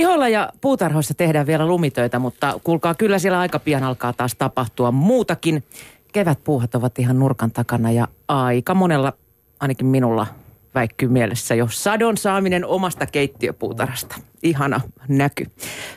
Pihoilla 0.00 0.28
ja 0.28 0.52
puutarhoissa 0.60 1.14
tehdään 1.14 1.46
vielä 1.46 1.66
lumitöitä, 1.66 2.18
mutta 2.18 2.60
kuulkaa, 2.64 2.94
kyllä 2.94 3.18
siellä 3.18 3.38
aika 3.38 3.58
pian 3.58 3.82
alkaa 3.82 4.12
taas 4.12 4.34
tapahtua 4.34 4.92
muutakin. 4.92 5.64
Kevätpuuhat 6.12 6.74
ovat 6.74 6.98
ihan 6.98 7.18
nurkan 7.18 7.50
takana 7.50 7.90
ja 7.90 8.08
aika 8.28 8.74
monella, 8.74 9.12
ainakin 9.60 9.86
minulla, 9.86 10.26
väikkyy 10.74 11.08
mielessä 11.08 11.54
jo 11.54 11.68
sadon 11.70 12.16
saaminen 12.16 12.66
omasta 12.66 13.06
keittiöpuutarhasta. 13.06 14.16
Ihana 14.42 14.80
näky. 15.08 15.46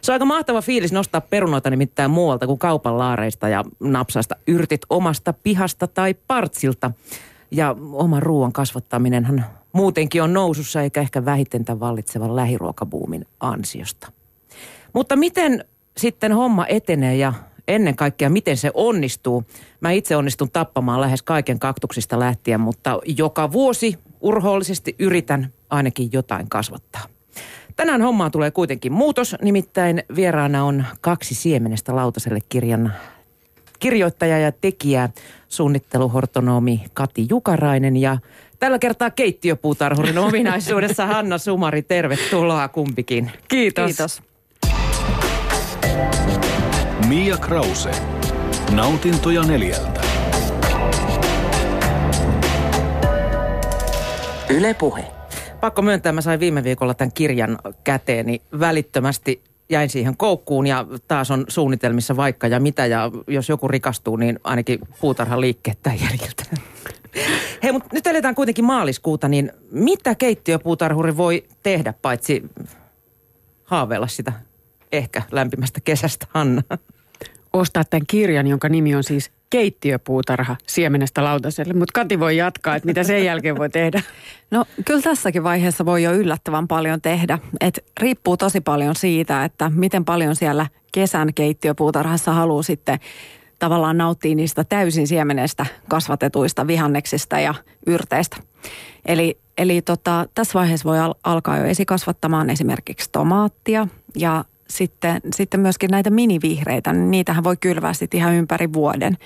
Se 0.02 0.12
on 0.12 0.14
aika 0.14 0.26
mahtava 0.26 0.62
fiilis 0.62 0.92
nostaa 0.92 1.22
perunoita 1.22 1.70
nimittäin 1.70 2.12
muualta 2.12 2.48
kuin 2.48 2.60
kaupan 2.60 2.98
laareista 2.98 3.50
ja 3.50 3.64
napsaista 3.80 4.36
yrtit 4.48 4.82
omasta 4.90 5.34
pihasta 5.34 5.88
tai 5.88 6.14
partsilta. 6.28 6.92
Ja 7.52 7.76
oman 7.94 8.24
ruoan 8.24 8.54
kasvattaminenhan 8.54 9.46
muutenkin 9.74 10.24
on 10.24 10.34
nousussa 10.34 10.82
eikä 10.82 11.02
ehkä 11.02 11.26
vähiten 11.26 11.66
tämän 11.66 11.80
vallitsevan 11.80 12.36
lähiruokabuumin 12.36 13.26
ansiosta. 13.39 14.12
Mutta 14.94 15.16
miten 15.16 15.66
sitten 15.97 16.32
homma 16.32 16.66
etenee 16.68 17.16
ja 17.16 17.34
ennen 17.68 17.96
kaikkea 17.96 18.30
miten 18.30 18.57
se 18.57 18.71
onnistuu? 18.74 19.44
Mä 19.82 19.92
itse 19.92 20.16
onnistun 20.16 20.52
tappamaan 20.52 21.02
lähes 21.02 21.24
kaiken 21.24 21.60
kaktuksista 21.60 22.20
lähtien, 22.20 22.60
mutta 22.60 23.00
joka 23.06 23.52
vuosi 23.52 24.00
urhoollisesti 24.21 24.96
yritän 25.00 25.54
ainakin 25.70 26.10
jotain 26.11 26.50
kasvattaa. 26.50 27.02
Tänään 27.75 28.02
hommaan 28.02 28.32
tulee 28.32 28.52
kuitenkin 28.52 28.92
muutos, 28.92 29.36
nimittäin 29.42 30.04
vieraana 30.16 30.64
on 30.64 30.86
kaksi 31.02 31.36
siemenestä 31.36 31.96
lautaselle 31.96 32.39
kirjan 32.50 32.94
kirjoittaja 33.83 34.39
ja 34.39 34.52
tekijä, 34.52 35.09
suunnitteluhortonomi 35.50 36.83
Kati 36.94 37.25
Jukarainen 37.30 37.97
ja 37.97 38.17
tällä 38.59 38.80
kertaa 38.80 39.09
keittiöpuutarhurin 39.09 40.17
ominaisuudessa 40.17 41.05
Hanna 41.05 41.38
Sumari. 41.38 41.81
Tervetuloa 41.81 42.67
kumpikin. 42.67 43.31
Kiitos. 43.47 43.86
Kiitos. 43.86 44.22
Mia 47.08 47.38
Krause. 47.38 47.91
Nautintoja 48.71 49.43
neljältä. 49.43 50.02
Yle 54.49 54.73
Puhe. 54.73 55.05
Pakko 55.61 55.81
myöntää, 55.81 56.11
mä 56.11 56.21
sain 56.21 56.39
viime 56.39 56.63
viikolla 56.63 56.93
tämän 56.93 57.11
kirjan 57.13 57.59
käteeni 57.83 58.41
välittömästi 58.59 59.41
jäin 59.69 59.89
siihen 59.89 60.17
koukkuun 60.17 60.67
ja 60.67 60.86
taas 61.08 61.31
on 61.31 61.45
suunnitelmissa 61.47 62.16
vaikka 62.16 62.47
ja 62.47 62.59
mitä. 62.59 62.86
Ja 62.86 63.11
jos 63.28 63.50
joku 63.50 63.67
rikastuu, 63.67 64.16
niin 64.16 64.39
ainakin 64.44 64.80
puutarhan 65.02 65.42
liikkeet 65.42 65.80
jäljiltä. 65.86 66.44
Hei, 67.64 67.72
mutta 67.72 67.89
nyt 67.94 68.08
eletään 68.08 68.36
kuitenkin 68.36 68.66
maaliskuuta, 68.66 69.28
niin 69.28 69.52
mitä 69.72 70.16
keittiöpuutarhuri 70.16 71.17
voi 71.17 71.44
tehdä 71.64 71.94
paitsi 72.02 72.44
haaveilla 73.64 74.08
sitä 74.08 74.33
ehkä 74.92 75.22
lämpimästä 75.31 75.80
kesästä, 75.83 76.25
Hanna? 76.30 76.61
Ostaa 77.53 77.83
tämän 77.83 78.08
kirjan, 78.08 78.48
jonka 78.48 78.70
nimi 78.70 78.95
on 78.95 79.03
siis 79.03 79.31
keittiöpuutarha 79.53 80.55
siemenestä 80.67 81.23
lautaselle. 81.23 81.73
Mutta 81.73 81.91
Kati 81.93 82.19
voi 82.19 82.37
jatkaa, 82.37 82.75
että 82.75 82.85
mitä 82.85 83.03
sen 83.03 83.25
jälkeen 83.25 83.57
voi 83.57 83.69
tehdä. 83.69 84.01
No 84.51 84.65
kyllä 84.85 85.01
tässäkin 85.01 85.43
vaiheessa 85.43 85.85
voi 85.85 86.03
jo 86.03 86.11
yllättävän 86.11 86.67
paljon 86.67 87.01
tehdä. 87.01 87.39
Et 87.61 87.85
riippuu 87.99 88.37
tosi 88.37 88.61
paljon 88.61 88.95
siitä, 88.95 89.43
että 89.43 89.71
miten 89.75 90.05
paljon 90.05 90.35
siellä 90.35 90.67
kesän 90.91 91.33
keittiöpuutarhassa 91.33 92.33
haluaa 92.33 92.63
sitten 92.63 92.99
tavallaan 93.59 93.97
nauttia 93.97 94.35
niistä 94.35 94.63
täysin 94.63 95.07
siemenestä 95.07 95.65
kasvatetuista 95.89 96.67
vihanneksista 96.67 97.39
ja 97.39 97.53
yrteistä. 97.87 98.37
Eli, 99.05 99.37
eli 99.57 99.81
tota, 99.81 100.25
tässä 100.35 100.59
vaiheessa 100.59 100.89
voi 100.89 100.99
al- 100.99 101.15
alkaa 101.23 101.57
jo 101.57 101.65
esikasvattamaan 101.65 102.49
esimerkiksi 102.49 103.09
tomaattia 103.11 103.87
ja 104.15 104.45
sitten, 104.77 105.21
sitten 105.35 105.59
myöskin 105.59 105.89
näitä 105.91 106.09
minivihreitä, 106.09 106.93
niin 106.93 107.11
niitähän 107.11 107.43
voi 107.43 107.57
kylvää 107.57 107.93
sitten 107.93 108.17
ihan 108.17 108.33
ympäri 108.33 108.73
vuoden. 108.73 109.17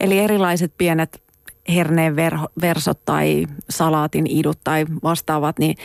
Eli 0.00 0.18
erilaiset 0.18 0.72
pienet 0.78 1.22
herneen 1.68 2.14
ver- 2.16 2.48
versot 2.60 3.04
tai 3.04 3.46
salaatin 3.70 4.26
idut 4.26 4.58
tai 4.64 4.86
vastaavat, 5.02 5.58
niin 5.58 5.76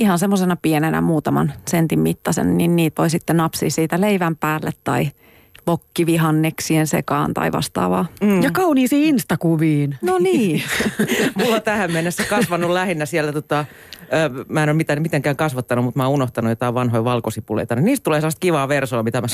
ihan 0.00 0.18
semmoisena 0.18 0.56
pienenä 0.56 1.00
muutaman 1.00 1.52
sentin 1.68 2.00
mittaisen, 2.00 2.58
niin 2.58 2.76
niitä 2.76 3.02
voi 3.02 3.10
sitten 3.10 3.36
napsia 3.36 3.70
siitä 3.70 4.00
leivän 4.00 4.36
päälle 4.36 4.70
tai 4.84 5.10
vokkivihanneksien 5.70 6.86
sekaan 6.86 7.34
tai 7.34 7.52
vastaavaa. 7.52 8.06
Mm. 8.22 8.42
Ja 8.42 8.50
kauniisiin 8.50 9.08
instakuviin. 9.08 9.98
No 10.02 10.18
niin. 10.18 10.62
Mulla 11.38 11.56
on 11.56 11.62
tähän 11.62 11.92
mennessä 11.92 12.24
kasvanut 12.24 12.70
lähinnä 12.70 13.06
siellä 13.06 13.32
tota, 13.32 13.64
mä 14.48 14.62
en 14.62 14.68
ole 14.68 14.76
mitään, 14.76 15.02
mitenkään 15.02 15.36
kasvattanut, 15.36 15.84
mutta 15.84 15.98
mä 15.98 16.04
oon 16.04 16.14
unohtanut 16.14 16.50
jotain 16.50 16.74
vanhoja 16.74 17.04
valkosipuleita. 17.04 17.74
Niin 17.74 17.84
niistä 17.84 18.04
tulee 18.04 18.20
sellaista 18.20 18.40
kivaa 18.40 18.68
versoa, 18.68 19.02
mitä 19.02 19.20
mä 19.20 19.26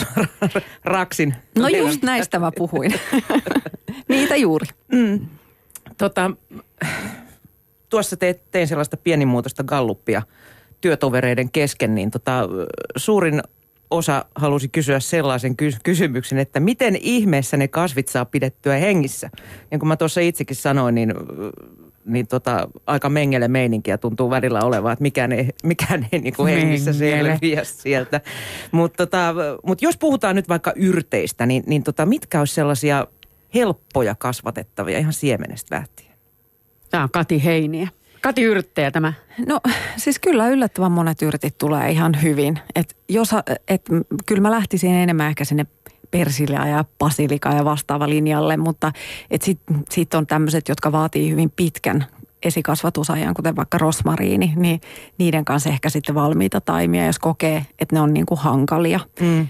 raksin. 0.85 1.35
No 1.59 1.69
just 1.69 2.03
näistä 2.03 2.39
mä 2.39 2.51
puhuin. 2.57 2.95
Niitä 4.09 4.37
juuri. 4.37 4.67
Mm. 4.93 5.27
Tota, 5.99 6.31
tuossa 7.89 8.17
te, 8.17 8.41
tein 8.51 8.69
sellaista 8.69 8.97
pienimuotoista 8.97 9.65
galluppia 9.65 10.23
työtovereiden 10.81 11.51
kesken, 11.51 11.95
niin 11.95 12.11
tota, 12.11 12.49
suurin 12.97 13.43
osa 13.91 14.25
halusi 14.35 14.69
kysyä 14.69 15.01
sellaisen 15.01 15.57
ky- 15.57 15.77
kysymyksen, 15.83 16.39
että 16.39 16.61
miten 16.61 16.97
ihmeessä 17.01 17.57
ne 17.57 17.69
kasvit 17.69 18.09
saa 18.09 18.25
pidettyä 18.25 18.77
hengissä. 18.77 19.31
Niin 19.71 19.79
kuin 19.79 19.89
mä 19.89 19.97
tuossa 19.97 20.21
itsekin 20.21 20.57
sanoin, 20.57 20.95
niin 20.95 21.15
niin 22.05 22.27
tota, 22.27 22.69
aika 22.87 23.09
mengele 23.09 23.49
meininkiä 23.49 23.99
tuntuu 23.99 24.31
välillä 24.31 24.61
olevan, 24.61 24.93
että 24.93 25.03
mikään 25.03 25.33
ei, 25.33 25.49
mikään 25.63 26.09
ei 26.13 26.19
niin 26.19 26.35
kuin 26.37 26.55
hengissä 26.55 26.93
selviä 26.93 27.65
sieltä. 27.65 28.21
Mutta 28.73 29.07
tota, 29.07 29.35
mut 29.63 29.83
jos 29.83 29.97
puhutaan 29.97 30.37
nyt 30.37 30.49
vaikka 30.49 30.73
yrteistä, 30.77 31.47
niin, 31.47 31.63
niin 31.67 31.83
tota, 31.83 32.07
mitkä 32.07 32.39
olisi 32.39 32.55
sellaisia 32.55 33.07
helppoja 33.55 34.15
kasvatettavia 34.15 34.99
ihan 34.99 35.13
siemenestä 35.13 35.77
lähtien? 35.77 36.13
Tämä 36.91 37.03
on 37.03 37.11
Kati 37.13 37.45
Heiniä. 37.45 37.89
Kati 38.27 38.43
yrttejä 38.43 38.91
tämä. 38.91 39.13
No 39.47 39.61
siis 39.97 40.19
kyllä 40.19 40.49
yllättävän 40.49 40.93
monet 40.93 41.23
yrtit 41.23 41.59
tulee 41.59 41.91
ihan 41.91 42.23
hyvin. 42.23 42.59
Et 42.75 42.97
jos, 43.09 43.31
et, 43.69 43.83
kyllä 44.27 44.43
mä 44.43 44.51
lähtisin 44.51 44.95
enemmän 44.95 45.29
ehkä 45.29 45.45
sinne 45.45 45.67
persilja 46.11 46.67
ja 46.67 46.85
basilika 46.99 47.49
ja 47.49 47.65
vastaava 47.65 48.09
linjalle, 48.09 48.57
mutta 48.57 48.93
sitten 49.43 49.85
sit 49.91 50.15
on 50.15 50.27
tämmöiset, 50.27 50.69
jotka 50.69 50.93
vaatii 50.93 51.31
hyvin 51.31 51.53
pitkän 51.57 52.07
esikasvatusajan, 52.43 53.35
kuten 53.35 53.57
vaikka 53.57 53.79
rosmariini, 53.79 54.53
niin 54.57 54.81
niiden 55.19 55.45
kanssa 55.45 55.71
ehkä 55.71 55.89
sitten 55.89 56.15
valmiita 56.15 56.61
taimia, 56.61 57.07
jos 57.07 57.19
kokee, 57.19 57.67
että 57.79 57.97
ne 57.97 58.01
on 58.01 58.15
niin 58.15 58.27
kuin 58.27 58.41
hankalia. 58.41 59.01
Mm. 59.21 59.49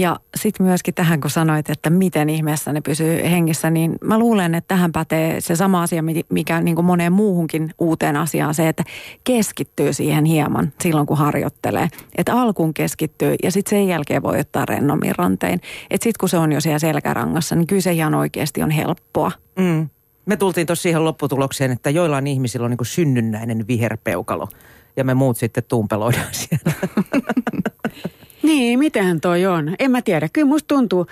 Ja 0.00 0.16
sitten 0.36 0.66
myöskin 0.66 0.94
tähän, 0.94 1.20
kun 1.20 1.30
sanoit, 1.30 1.70
että 1.70 1.90
miten 1.90 2.30
ihmeessä 2.30 2.72
ne 2.72 2.80
pysyy 2.80 3.22
hengissä, 3.22 3.70
niin 3.70 3.98
mä 4.04 4.18
luulen, 4.18 4.54
että 4.54 4.68
tähän 4.68 4.92
pätee 4.92 5.40
se 5.40 5.56
sama 5.56 5.82
asia, 5.82 6.02
mikä 6.28 6.60
niin 6.60 6.74
kuin 6.74 6.84
moneen 6.84 7.12
muuhunkin 7.12 7.70
uuteen 7.78 8.16
asiaan, 8.16 8.54
se, 8.54 8.68
että 8.68 8.84
keskittyy 9.24 9.92
siihen 9.92 10.24
hieman 10.24 10.72
silloin, 10.80 11.06
kun 11.06 11.18
harjoittelee. 11.18 11.88
Että 12.16 12.34
alkuun 12.34 12.74
keskittyy 12.74 13.34
ja 13.42 13.50
sitten 13.50 13.70
sen 13.70 13.88
jälkeen 13.88 14.22
voi 14.22 14.40
ottaa 14.40 14.66
rennommin 14.66 15.14
rantein. 15.18 15.60
Että 15.90 16.04
sitten 16.04 16.20
kun 16.20 16.28
se 16.28 16.36
on 16.36 16.52
jo 16.52 16.60
siellä 16.60 16.78
selkärangassa, 16.78 17.54
niin 17.54 17.66
kyllä 17.66 17.82
se 17.82 17.92
ihan 17.92 18.14
oikeasti 18.14 18.62
on 18.62 18.70
helppoa. 18.70 19.32
Mm. 19.58 19.88
Me 20.26 20.36
tultiin 20.36 20.66
tuossa 20.66 20.82
siihen 20.82 21.04
lopputulokseen, 21.04 21.70
että 21.70 21.90
joillain 21.90 22.26
ihmisillä 22.26 22.64
on 22.64 22.70
niin 22.70 22.78
kuin 22.78 22.86
synnynnäinen 22.86 23.66
viherpeukalo 23.68 24.48
ja 24.96 25.04
me 25.04 25.14
muut 25.14 25.36
sitten 25.36 25.64
tumpeloidaan 25.68 26.28
siellä. 26.32 26.72
Niin, 28.50 28.78
mitenhän 28.78 29.20
toi 29.20 29.46
on? 29.46 29.74
En 29.78 29.90
mä 29.90 30.02
tiedä. 30.02 30.28
Kyllä 30.32 30.48
musta 30.48 30.66
tuntuu, 30.68 31.06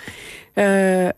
öö, 0.57 1.09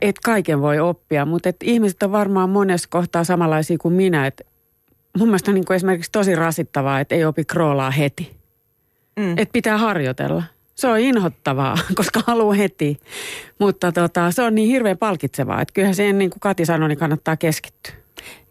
että 0.00 0.20
kaiken 0.24 0.60
voi 0.60 0.78
oppia, 0.78 1.26
mutta 1.26 1.48
et 1.48 1.56
ihmiset 1.62 2.02
on 2.02 2.12
varmaan 2.12 2.50
monessa 2.50 2.88
kohtaa 2.90 3.24
samanlaisia 3.24 3.78
kuin 3.78 3.94
minä. 3.94 4.26
Et 4.26 4.46
mun 5.18 5.28
mielestä 5.28 5.50
on 5.50 5.54
niin 5.54 5.72
esimerkiksi 5.72 6.12
tosi 6.12 6.36
rasittavaa, 6.36 7.00
että 7.00 7.14
ei 7.14 7.24
opi 7.24 7.44
kroolaa 7.44 7.90
heti. 7.90 8.36
Mm. 9.16 9.30
Että 9.30 9.52
pitää 9.52 9.78
harjoitella. 9.78 10.42
Se 10.74 10.88
on 10.88 10.98
inhottavaa, 10.98 11.78
koska 11.98 12.20
haluaa 12.26 12.54
heti. 12.54 13.00
Mutta 13.58 13.92
tota, 13.92 14.30
se 14.30 14.42
on 14.42 14.54
niin 14.54 14.68
hirveän 14.68 14.98
palkitsevaa, 14.98 15.60
että 15.60 15.72
kyllähän 15.72 15.94
siihen, 15.94 16.18
niin 16.18 16.30
kuin 16.30 16.40
Kati 16.40 16.66
sanoi, 16.66 16.88
niin 16.88 16.98
kannattaa 16.98 17.36
keskittyä. 17.36 17.94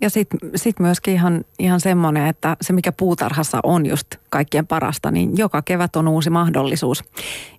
Ja 0.02 0.10
sitten 0.10 0.40
sit 0.56 0.80
myöskin 0.80 1.14
ihan, 1.14 1.46
ihan 1.60 1.80
semmoinen, 1.80 2.28
että 2.28 2.58
se 2.62 2.74
mikä 2.74 2.92
puutarhassa 2.92 3.60
on 3.64 3.86
just 3.86 4.08
kaikkien 4.30 4.68
parasta, 4.68 5.12
niin 5.12 5.38
joka 5.38 5.62
kevät 5.62 5.96
on 5.96 6.08
uusi 6.08 6.30
mahdollisuus. 6.30 7.04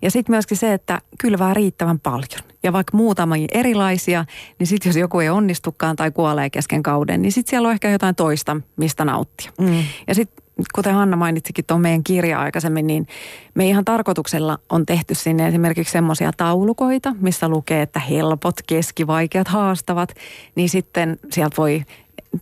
Ja 0.02 0.10
sitten 0.10 0.32
myöskin 0.32 0.56
se, 0.56 0.72
että 0.72 1.00
kylvää 1.18 1.54
riittävän 1.54 2.00
paljon. 2.00 2.50
Ja 2.62 2.72
vaikka 2.72 2.96
muutama 2.96 3.34
erilaisia, 3.52 4.24
niin 4.58 4.66
sitten 4.66 4.90
jos 4.90 4.96
joku 4.96 5.20
ei 5.20 5.28
onnistukaan 5.28 5.96
tai 5.96 6.10
kuolee 6.10 6.50
kesken 6.50 6.82
kauden, 6.82 7.22
niin 7.22 7.32
sitten 7.32 7.50
siellä 7.50 7.68
on 7.68 7.72
ehkä 7.72 7.90
jotain 7.90 8.14
toista, 8.14 8.56
mistä 8.76 9.04
nauttia. 9.04 9.52
Mm. 9.60 9.84
Ja 10.08 10.14
sitten 10.14 10.44
kuten 10.74 10.94
Hanna 10.94 11.16
mainitsikin 11.16 11.64
tuon 11.64 11.80
meidän 11.80 12.04
kirja 12.04 12.40
aikaisemmin, 12.40 12.86
niin 12.86 13.06
me 13.54 13.68
ihan 13.68 13.84
tarkoituksella 13.84 14.58
on 14.70 14.86
tehty 14.86 15.14
sinne 15.14 15.48
esimerkiksi 15.48 15.92
semmoisia 15.92 16.30
taulukoita, 16.36 17.14
missä 17.20 17.48
lukee, 17.48 17.82
että 17.82 18.00
helpot, 18.00 18.54
keskivaikeat, 18.66 19.48
haastavat, 19.48 20.14
niin 20.54 20.68
sitten 20.68 21.18
sieltä 21.30 21.56
voi 21.56 21.82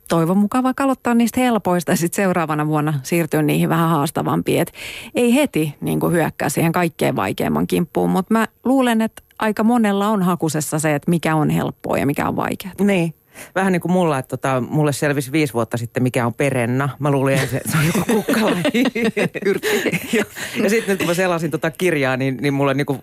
toivon 0.08 0.38
mukaan 0.38 0.64
vaikka 0.64 0.84
aloittaa 0.84 1.14
niistä 1.14 1.40
helpoista 1.40 1.92
ja 1.92 1.96
sitten 1.96 2.24
seuraavana 2.24 2.66
vuonna 2.66 2.94
siirtyä 3.02 3.42
niihin 3.42 3.68
vähän 3.68 3.88
haastavampiin. 3.88 4.62
Et 4.62 4.72
ei 5.14 5.34
heti 5.34 5.74
niin 5.80 6.00
kuin 6.00 6.12
hyökkää 6.12 6.48
siihen 6.48 6.72
kaikkein 6.72 7.16
vaikeimman 7.16 7.66
kimppuun, 7.66 8.10
mutta 8.10 8.34
mä 8.34 8.46
luulen, 8.64 9.00
että 9.00 9.22
aika 9.38 9.64
monella 9.64 10.08
on 10.08 10.22
hakusessa 10.22 10.78
se, 10.78 10.94
että 10.94 11.10
mikä 11.10 11.36
on 11.36 11.50
helppoa 11.50 11.98
ja 11.98 12.06
mikä 12.06 12.28
on 12.28 12.36
vaikeaa. 12.36 12.74
Niin. 12.80 13.14
Vähän 13.54 13.72
niin 13.72 13.80
kuin 13.80 13.92
mulla, 13.92 14.18
että 14.18 14.36
tota, 14.36 14.60
mulle 14.60 14.92
selvisi 14.92 15.32
viisi 15.32 15.54
vuotta 15.54 15.76
sitten, 15.76 16.02
mikä 16.02 16.26
on 16.26 16.34
perenna. 16.34 16.88
Mä 16.98 17.10
luulin 17.10 17.38
ensin, 17.38 17.56
että 17.56 17.72
se 17.72 17.78
on 17.78 17.86
joku 17.86 18.04
kukkalaji. 18.12 18.84
ja, 20.12 20.24
ja 20.62 20.70
sitten 20.70 20.92
nyt 20.92 20.98
kun 20.98 21.06
mä 21.06 21.14
selasin 21.14 21.50
tota 21.50 21.70
kirjaa, 21.70 22.16
niin, 22.16 22.36
niin 22.40 22.54
mulle 22.54 22.74
niin 22.74 22.86
kuin 22.86 22.98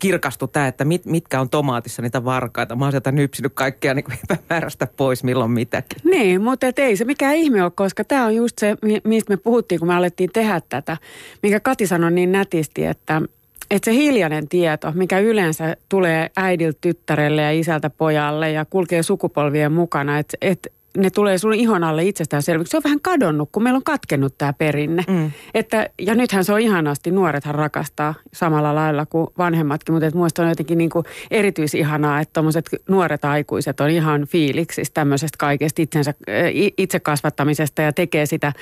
kirkastui 0.00 0.48
tämä, 0.48 0.66
että 0.66 0.84
mit, 0.84 1.06
mitkä 1.06 1.40
on 1.40 1.50
tomaatissa 1.50 2.02
niitä 2.02 2.24
varkaita. 2.24 2.76
Mä 2.76 2.84
oon 2.84 2.92
sieltä 2.92 3.12
nypsinyt 3.12 3.52
kaikkea 3.54 3.94
niin 3.94 4.04
kuin 4.04 4.18
epämääräistä 4.30 4.86
pois 4.96 5.24
milloin 5.24 5.50
mitäkin. 5.50 5.98
Niin, 6.04 6.42
mutta 6.42 6.66
et 6.66 6.78
ei 6.78 6.96
se 6.96 7.04
mikään 7.04 7.34
ihme 7.34 7.62
ole, 7.62 7.72
koska 7.74 8.04
tämä 8.04 8.24
on 8.24 8.34
just 8.34 8.58
se, 8.58 8.76
mistä 9.04 9.32
me 9.32 9.36
puhuttiin, 9.36 9.78
kun 9.78 9.88
me 9.88 9.94
alettiin 9.94 10.30
tehdä 10.32 10.60
tätä. 10.68 10.96
Minkä 11.42 11.60
Kati 11.60 11.86
sanoi 11.86 12.10
niin 12.10 12.32
nätisti, 12.32 12.86
että 12.86 13.22
että 13.70 13.84
se 13.84 13.94
hiljainen 13.94 14.48
tieto, 14.48 14.92
mikä 14.94 15.18
yleensä 15.18 15.76
tulee 15.88 16.30
äidiltä 16.36 16.78
tyttärelle 16.80 17.42
ja 17.42 17.50
isältä 17.50 17.90
pojalle 17.90 18.50
ja 18.50 18.64
kulkee 18.64 19.02
sukupolvien 19.02 19.72
mukana, 19.72 20.18
että 20.18 20.36
et 20.40 20.72
ne 20.96 21.10
tulee 21.10 21.38
sun 21.38 21.54
ihon 21.54 21.84
alle 21.84 22.04
itsestäänselvyksi. 22.04 22.70
Se 22.70 22.76
on 22.76 22.82
vähän 22.84 23.00
kadonnut, 23.00 23.48
kun 23.52 23.62
meillä 23.62 23.76
on 23.76 23.84
katkennut 23.84 24.38
tämä 24.38 24.52
perinne. 24.52 25.04
Mm. 25.08 25.30
Että, 25.54 25.90
ja 25.98 26.14
nythän 26.14 26.44
se 26.44 26.52
on 26.52 26.60
ihanasti, 26.60 27.10
nuorethan 27.10 27.54
rakastaa 27.54 28.14
samalla 28.32 28.74
lailla 28.74 29.06
kuin 29.06 29.26
vanhemmatkin, 29.38 29.94
mutta 29.94 30.10
muista 30.14 30.42
on 30.42 30.48
jotenkin 30.48 30.78
niin 30.78 30.90
kuin 30.90 31.04
erityisihanaa, 31.30 32.20
että 32.20 32.32
tuommoiset 32.32 32.68
nuoret 32.88 33.24
aikuiset 33.24 33.80
on 33.80 33.90
ihan 33.90 34.26
fiiliksissä 34.26 34.94
tämmöisestä 34.94 35.36
kaikesta 35.38 35.82
itsensä, 35.82 36.14
itse 36.76 37.00
kasvattamisesta 37.00 37.82
ja 37.82 37.92
tekee 37.92 38.26
sitä 38.26 38.52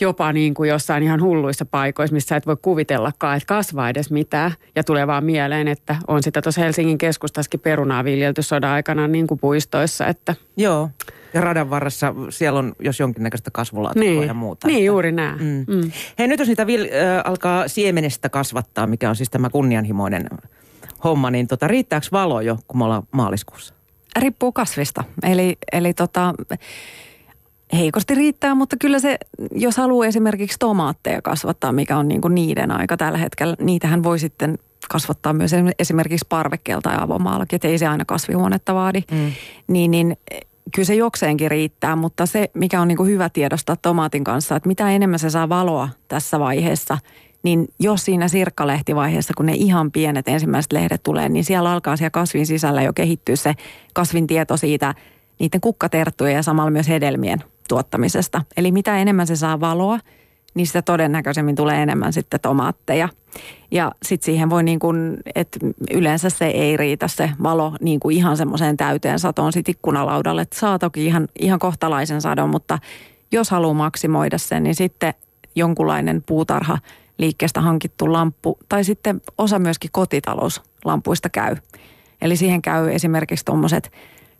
jopa 0.00 0.32
niin 0.32 0.54
kuin 0.54 0.68
jossain 0.68 1.02
ihan 1.02 1.22
hulluissa 1.22 1.64
paikoissa, 1.64 2.14
missä 2.14 2.36
et 2.36 2.46
voi 2.46 2.56
kuvitellakaan, 2.62 3.36
että 3.36 3.46
kasvaa 3.46 3.88
edes 3.88 4.10
mitään. 4.10 4.52
Ja 4.76 4.84
tulee 4.84 5.06
vaan 5.06 5.24
mieleen, 5.24 5.68
että 5.68 5.96
on 6.08 6.22
sitä 6.22 6.42
tuossa 6.42 6.60
Helsingin 6.60 6.98
keskustassakin 6.98 7.60
perunaa 7.60 8.04
viljelty 8.04 8.42
sodan 8.42 8.70
aikana 8.70 9.08
niin 9.08 9.26
kuin 9.26 9.40
puistoissa. 9.40 10.06
Että... 10.06 10.34
Joo. 10.56 10.90
Ja 11.34 11.40
radan 11.40 11.70
varressa 11.70 12.14
siellä 12.30 12.58
on 12.58 12.72
jos 12.78 13.00
jonkinnäköistä 13.00 13.50
kasvulaatikkoa 13.50 14.10
niin. 14.10 14.28
ja 14.28 14.34
muuta. 14.34 14.66
Niin, 14.66 14.76
että. 14.76 14.86
juuri 14.86 15.12
näin. 15.12 15.38
Mm. 15.42 15.74
Mm. 15.74 15.90
Hei, 16.18 16.28
nyt 16.28 16.38
jos 16.38 16.48
niitä 16.48 16.66
vil, 16.66 16.82
äh, 16.82 17.22
alkaa 17.24 17.68
siemenestä 17.68 18.28
kasvattaa, 18.28 18.86
mikä 18.86 19.08
on 19.08 19.16
siis 19.16 19.30
tämä 19.30 19.50
kunnianhimoinen 19.50 20.26
homma, 21.04 21.30
niin 21.30 21.46
tota, 21.46 21.68
riittääkö 21.68 22.06
valo 22.12 22.40
jo, 22.40 22.58
kun 22.68 22.78
me 22.78 22.84
ollaan 22.84 23.02
maaliskuussa? 23.10 23.74
Riippuu 24.18 24.52
kasvista. 24.52 25.04
Eli, 25.22 25.56
eli 25.72 25.94
tota, 25.94 26.34
heikosti 27.72 28.14
riittää, 28.14 28.54
mutta 28.54 28.76
kyllä 28.80 28.98
se, 28.98 29.18
jos 29.52 29.76
haluaa 29.76 30.06
esimerkiksi 30.06 30.58
tomaatteja 30.58 31.22
kasvattaa, 31.22 31.72
mikä 31.72 31.96
on 31.96 32.08
niin 32.08 32.20
kuin 32.20 32.34
niiden 32.34 32.70
aika 32.70 32.96
tällä 32.96 33.18
hetkellä, 33.18 33.56
niitähän 33.60 34.02
voi 34.02 34.18
sitten 34.18 34.58
kasvattaa 34.90 35.32
myös 35.32 35.52
esimerkiksi 35.78 36.26
parvekkeelta 36.28 36.90
tai 36.90 36.98
avomaallakin, 37.00 37.56
että 37.56 37.68
ei 37.68 37.78
se 37.78 37.86
aina 37.86 38.04
kasvihuonetta 38.04 38.74
vaadi, 38.74 39.02
mm. 39.10 39.32
niin, 39.66 39.90
niin 39.90 40.16
kyllä 40.74 40.86
se 40.86 40.94
jokseenkin 40.94 41.50
riittää, 41.50 41.96
mutta 41.96 42.26
se, 42.26 42.50
mikä 42.54 42.80
on 42.80 42.88
niin 42.88 42.96
kuin 42.96 43.08
hyvä 43.08 43.28
tiedostaa 43.28 43.76
tomaatin 43.76 44.24
kanssa, 44.24 44.56
että 44.56 44.68
mitä 44.68 44.90
enemmän 44.90 45.18
se 45.18 45.30
saa 45.30 45.48
valoa 45.48 45.88
tässä 46.08 46.40
vaiheessa, 46.40 46.98
niin 47.42 47.68
jos 47.78 48.04
siinä 48.04 48.28
sirkkalehtivaiheessa, 48.28 49.34
kun 49.36 49.46
ne 49.46 49.52
ihan 49.52 49.92
pienet 49.92 50.28
ensimmäiset 50.28 50.72
lehdet 50.72 51.02
tulee, 51.02 51.28
niin 51.28 51.44
siellä 51.44 51.72
alkaa 51.72 51.96
siellä 51.96 52.10
kasvin 52.10 52.46
sisällä 52.46 52.82
jo 52.82 52.92
kehittyä 52.92 53.36
se 53.36 53.54
kasvin 53.92 54.26
tieto 54.26 54.56
siitä 54.56 54.94
niiden 55.38 55.60
kukkaterttujen 55.60 56.34
ja 56.34 56.42
samalla 56.42 56.70
myös 56.70 56.88
hedelmien 56.88 57.38
tuottamisesta. 57.68 58.42
Eli 58.56 58.72
mitä 58.72 58.98
enemmän 58.98 59.26
se 59.26 59.36
saa 59.36 59.60
valoa, 59.60 59.98
niin 60.54 60.66
sitä 60.66 60.82
todennäköisemmin 60.82 61.56
tulee 61.56 61.82
enemmän 61.82 62.12
sitten 62.12 62.40
tomaatteja. 62.40 63.08
Ja 63.70 63.92
sitten 64.02 64.24
siihen 64.24 64.50
voi 64.50 64.62
niin 64.62 64.78
kuin, 64.78 65.16
että 65.34 65.58
yleensä 65.90 66.30
se 66.30 66.46
ei 66.46 66.76
riitä 66.76 67.08
se 67.08 67.30
valo 67.42 67.72
niin 67.80 68.00
kuin 68.00 68.16
ihan 68.16 68.36
semmoiseen 68.36 68.76
täyteen 68.76 69.18
satoon 69.18 69.52
sit 69.52 69.68
ikkunalaudalle. 69.68 70.42
Että 70.42 70.58
saa 70.58 70.78
toki 70.78 71.06
ihan, 71.06 71.28
ihan 71.40 71.58
kohtalaisen 71.58 72.20
sadon, 72.20 72.50
mutta 72.50 72.78
jos 73.32 73.50
haluaa 73.50 73.74
maksimoida 73.74 74.38
sen, 74.38 74.62
niin 74.62 74.74
sitten 74.74 75.14
jonkunlainen 75.54 76.22
puutarha 76.26 76.78
liikkeestä 77.18 77.60
hankittu 77.60 78.12
lamppu 78.12 78.58
tai 78.68 78.84
sitten 78.84 79.20
osa 79.38 79.58
myöskin 79.58 79.90
kotitalouslampuista 79.92 81.28
käy. 81.28 81.56
Eli 82.22 82.36
siihen 82.36 82.62
käy 82.62 82.90
esimerkiksi 82.90 83.44
tuommoiset 83.44 83.92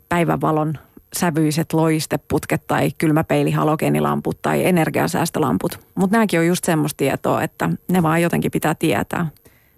päivänvalon 0.09 0.79
sävyiset 1.17 1.73
loisteputket 1.73 2.67
tai 2.67 2.91
kylmäpeili, 2.99 3.51
halogeenilamput 3.51 4.43
tai 4.43 4.67
energiansäästölamput. 4.67 5.79
Mutta 5.95 6.17
nämäkin 6.17 6.41
on 6.41 6.47
just 6.47 6.65
semmoista 6.65 6.97
tietoa, 6.97 7.43
että 7.43 7.71
ne 7.91 8.03
vaan 8.03 8.23
jotenkin 8.23 8.51
pitää 8.51 8.75
tietää. 8.75 9.27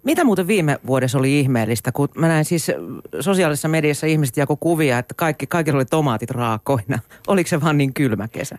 Mitä 0.03 0.23
muuten 0.23 0.47
viime 0.47 0.79
vuodessa 0.87 1.17
oli 1.17 1.39
ihmeellistä, 1.39 1.91
kun 1.91 2.09
mä 2.15 2.27
näin 2.27 2.45
siis 2.45 2.71
sosiaalisessa 3.19 3.67
mediassa 3.67 4.07
ihmiset 4.07 4.37
jako 4.37 4.55
kuvia, 4.55 4.99
että 4.99 5.13
kaikki, 5.17 5.47
kaikilla 5.47 5.77
oli 5.77 5.85
tomaatit 5.85 6.31
raakoina. 6.31 6.99
Oliko 7.27 7.47
se 7.47 7.61
vaan 7.61 7.77
niin 7.77 7.93
kylmä 7.93 8.27
kesä? 8.27 8.57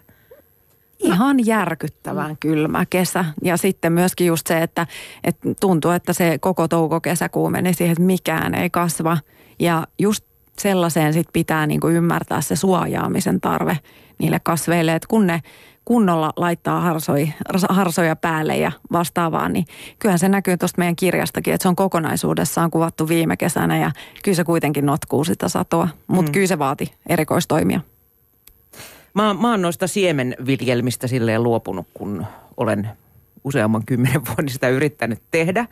Ihan 0.98 1.46
järkyttävän 1.46 2.36
kylmä 2.40 2.86
kesä. 2.90 3.24
Ja 3.42 3.56
sitten 3.56 3.92
myöskin 3.92 4.26
just 4.26 4.46
se, 4.46 4.62
että, 4.62 4.86
että 5.24 5.48
tuntuu, 5.60 5.90
että 5.90 6.12
se 6.12 6.38
koko 6.40 6.68
touko-kesäkuu 6.68 7.50
meni 7.50 7.74
siihen, 7.74 7.92
että 7.92 8.04
mikään 8.04 8.54
ei 8.54 8.70
kasva. 8.70 9.18
Ja 9.58 9.86
just 9.98 10.24
sellaiseen 10.58 11.12
sit 11.12 11.26
pitää 11.32 11.66
niin 11.66 11.80
kuin 11.80 11.94
ymmärtää 11.94 12.40
se 12.40 12.56
suojaamisen 12.56 13.40
tarve 13.40 13.78
niille 14.18 14.40
kasveille, 14.42 14.94
että 14.94 15.08
kun 15.08 15.26
ne 15.26 15.40
kunnolla 15.84 16.32
laittaa 16.36 16.80
harsoi, 16.80 17.32
harsoja 17.68 18.16
päälle 18.16 18.56
ja 18.56 18.72
vastaavaa, 18.92 19.48
niin 19.48 19.64
kyllähän 19.98 20.18
se 20.18 20.28
näkyy 20.28 20.56
tuosta 20.56 20.78
meidän 20.78 20.96
kirjastakin, 20.96 21.54
että 21.54 21.62
se 21.62 21.68
on 21.68 21.76
kokonaisuudessaan 21.76 22.70
kuvattu 22.70 23.08
viime 23.08 23.36
kesänä 23.36 23.78
ja 23.78 23.90
kyllä 24.24 24.36
se 24.36 24.44
kuitenkin 24.44 24.86
notkuu 24.86 25.24
sitä 25.24 25.48
satoa, 25.48 25.88
mutta 26.06 26.30
mm. 26.30 26.32
kyllä 26.32 26.46
se 26.46 26.58
vaati 26.58 26.92
erikoistoimia. 27.08 27.80
Mä, 29.14 29.34
mä 29.34 29.50
oon 29.50 29.62
noista 29.62 29.86
siemenviljelmistä 29.86 31.06
silleen 31.06 31.42
luopunut, 31.42 31.86
kun 31.94 32.26
olen 32.56 32.88
useamman 33.48 33.84
kymmenen 33.86 34.26
vuoden 34.26 34.48
sitä 34.48 34.68
yrittänyt 34.68 35.22
tehdä 35.30 35.66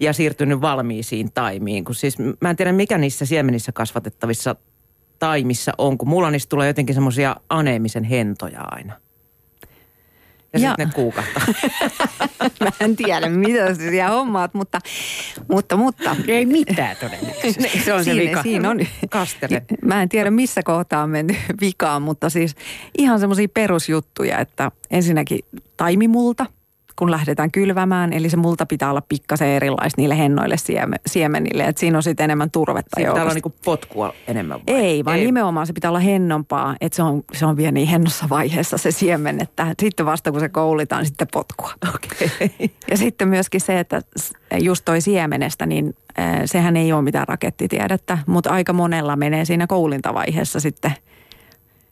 ja 0.00 0.12
siirtynyt 0.12 0.60
valmiisiin 0.60 1.32
taimiin. 1.32 1.84
Kun 1.84 1.94
siis 1.94 2.16
mä 2.40 2.50
en 2.50 2.56
tiedä, 2.56 2.72
mikä 2.72 2.98
niissä 2.98 3.26
siemenissä 3.26 3.72
kasvatettavissa 3.72 4.56
taimissa 5.18 5.72
on, 5.78 5.98
kun 5.98 6.08
mulla 6.08 6.30
niistä 6.30 6.48
tulee 6.48 6.66
jotenkin 6.66 6.94
semmoisia 6.94 7.36
aneemisen 7.48 8.04
hentoja 8.04 8.60
aina. 8.60 8.92
Ja, 10.52 10.60
ja. 10.60 10.68
sitten 10.68 10.86
ne 10.86 10.92
kuukahtaa. 10.94 11.42
Mä 12.60 12.70
en 12.80 12.96
tiedä, 12.96 13.28
mitä 13.28 13.74
sä 13.74 13.74
siellä 13.74 14.10
hommaat, 14.10 14.54
mutta, 14.54 14.78
mutta, 15.48 15.76
mutta. 15.76 16.16
Ei 16.28 16.46
mitään 16.46 16.96
todennäköisesti. 16.96 17.80
Se 17.84 17.92
on 17.92 18.04
siinä, 18.04 18.22
se 18.22 18.28
vika. 18.28 18.42
Siinä 18.42 18.70
on. 18.70 18.80
Kastele. 19.10 19.62
Mä 19.84 20.02
en 20.02 20.08
tiedä, 20.08 20.30
missä 20.30 20.62
kohtaa 20.62 21.02
on 21.02 21.10
mennyt 21.10 21.36
vikaan, 21.60 22.02
mutta 22.02 22.30
siis 22.30 22.56
ihan 22.98 23.20
semmoisia 23.20 23.48
perusjuttuja, 23.54 24.38
että 24.38 24.72
ensinnäkin 24.90 25.40
taimimulta– 25.76 26.46
kun 27.00 27.10
lähdetään 27.10 27.50
kylvämään. 27.50 28.12
Eli 28.12 28.30
se 28.30 28.36
multa 28.36 28.66
pitää 28.66 28.90
olla 28.90 29.02
pikkasen 29.08 29.48
erilaista 29.48 30.00
niille 30.00 30.18
hennoille 30.18 30.56
siemenille. 31.06 31.64
Että 31.64 31.80
siinä 31.80 31.98
on 31.98 32.02
sitten 32.02 32.24
enemmän 32.24 32.50
turvetta 32.50 32.96
Siinä 32.96 33.10
pitää 33.10 33.22
olla 33.22 33.34
niinku 33.34 33.54
potkua 33.64 34.12
enemmän 34.28 34.60
vai? 34.66 34.76
Ei, 34.76 35.04
vaan 35.04 35.18
Ei. 35.18 35.24
nimenomaan 35.24 35.66
se 35.66 35.72
pitää 35.72 35.90
olla 35.90 35.98
hennompaa. 35.98 36.76
Että 36.80 36.96
se 36.96 37.02
on, 37.02 37.22
se 37.32 37.46
on 37.46 37.56
vielä 37.56 37.72
niin 37.72 37.88
hennossa 37.88 38.28
vaiheessa 38.28 38.78
se 38.78 38.90
siemen, 38.90 39.42
että 39.42 39.74
sitten 39.80 40.06
vasta 40.06 40.30
kun 40.30 40.40
se 40.40 40.48
koulitaan, 40.48 41.06
sitten 41.06 41.28
potkua. 41.32 41.72
Okay. 41.94 42.48
Ja 42.90 42.96
sitten 42.96 43.28
myöskin 43.28 43.60
se, 43.60 43.80
että 43.80 44.02
just 44.58 44.84
toi 44.84 45.00
siemenestä, 45.00 45.66
niin 45.66 45.94
sehän 46.44 46.76
ei 46.76 46.92
ole 46.92 47.02
mitään 47.02 47.28
rakettitiedettä, 47.28 48.18
mutta 48.26 48.50
aika 48.50 48.72
monella 48.72 49.16
menee 49.16 49.44
siinä 49.44 49.66
koulintavaiheessa 49.66 50.60
sitten– 50.60 50.94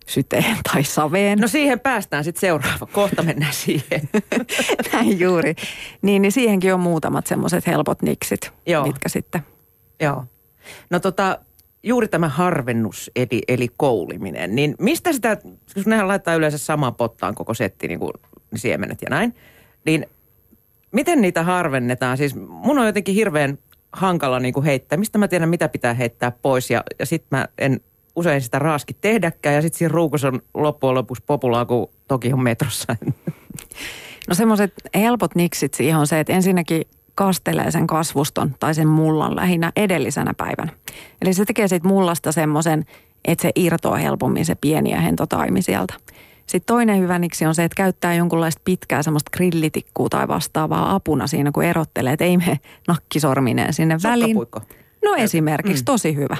syteen 0.09 0.57
tai 0.73 0.85
saveen. 0.85 1.39
No 1.39 1.49
siihen 1.49 1.81
päästään 1.81 2.25
sitten 2.25 2.41
seuraava. 2.41 2.87
Kohta 2.87 3.23
mennään 3.23 3.53
siihen. 3.53 4.09
Näin 4.93 5.21
juuri. 5.21 5.55
Niin, 6.03 6.23
niin 6.23 6.33
siihenkin 6.33 6.75
on 6.75 6.81
muutamat 6.81 7.27
semmoiset 7.27 7.67
helpot 7.67 8.03
niksit, 8.03 8.53
Joo. 8.67 8.87
mitkä 8.87 9.09
sitten. 9.09 9.43
Joo. 10.01 10.25
No 10.91 11.01
tota, 11.01 11.39
juuri 11.83 12.09
tämä 12.09 12.29
harvennus 12.29 13.11
eli, 13.17 13.43
eli 13.49 13.69
kouliminen, 13.77 14.55
niin 14.55 14.75
mistä 14.79 15.13
sitä, 15.13 15.37
kun 15.37 15.59
nehän 15.87 16.09
laittaa 16.09 16.35
yleensä 16.35 16.59
samaan 16.59 16.95
pottaan 16.95 17.35
koko 17.35 17.55
setti, 17.55 17.89
niin 17.89 18.01
kuin 18.01 18.13
siemenet 18.57 19.03
ja 19.03 19.11
näin, 19.11 19.35
niin 19.87 20.07
miten 20.93 21.21
niitä 21.21 21.43
harvennetaan? 21.43 22.17
Siis 22.17 22.35
mun 22.49 22.79
on 22.79 22.87
jotenkin 22.87 23.15
hirveän 23.15 23.59
hankala 23.93 24.41
niin 24.41 24.55
kuin 24.55 24.65
heittää. 24.65 24.99
Mistä 24.99 25.19
mä 25.19 25.29
tiedän, 25.29 25.49
mitä 25.49 25.69
pitää 25.69 25.95
heittää 25.95 26.31
pois 26.31 26.71
ja, 26.71 26.85
ja 26.99 27.07
sitten 27.07 27.39
mä 27.39 27.49
en 27.59 27.81
usein 28.19 28.41
sitä 28.41 28.59
raaski 28.59 28.97
tehdäkään 29.01 29.55
ja 29.55 29.63
sitten 29.63 29.79
siinä 29.79 29.93
ruukussa 29.93 30.29
on 30.29 30.41
loppujen 30.55 30.95
lopuksi 30.95 31.25
populaa 31.27 31.65
kuin 31.65 31.87
toki 32.09 32.33
on 32.33 32.43
metrossa. 32.43 32.97
No 34.29 34.35
semmoiset 34.35 34.73
helpot 34.95 35.35
niksit 35.35 35.75
siihen 35.75 35.99
on 35.99 36.07
se, 36.07 36.21
että 36.21 36.33
ensinnäkin 36.33 36.83
kastelee 37.15 37.71
sen 37.71 37.87
kasvuston 37.87 38.55
tai 38.61 38.75
sen 38.75 38.89
mullan 38.89 39.37
lähinnä 39.37 39.73
edellisenä 39.77 40.35
päivänä. 40.35 40.73
Eli 41.23 41.35
se 41.35 41.45
tekee 41.45 41.69
siitä 41.69 41.89
mullasta 41.89 42.33
semmoisen 42.33 42.85
että 43.25 43.43
se 43.43 43.53
irtoaa 43.55 43.97
helpommin 43.97 44.45
se 44.45 44.55
pieni 44.55 44.91
ja 44.91 45.01
hento 45.01 45.27
taimi 45.27 45.63
sieltä. 45.63 45.95
Sitten 46.47 46.67
toinen 46.75 46.99
hyvä 46.99 47.19
niksi 47.19 47.47
on 47.47 47.55
se, 47.55 47.65
että 47.65 47.77
käyttää 47.77 48.15
jonkunlaista 48.15 48.63
pitkää 48.65 49.03
semmoista 49.03 49.31
grillitikkuu 49.37 50.09
tai 50.09 50.29
vastaavaa 50.29 50.95
apuna 50.95 51.27
siinä, 51.27 51.51
kun 51.53 51.65
erottelee, 51.65 52.13
että 52.13 52.25
ei 52.25 52.37
me 52.37 52.59
nakkisormineen 52.89 53.73
sinne 53.75 53.97
väliin. 54.03 54.37
No 55.05 55.15
esimerkiksi, 55.15 55.83
mm. 55.83 55.85
tosi 55.85 56.15
hyvä. 56.15 56.37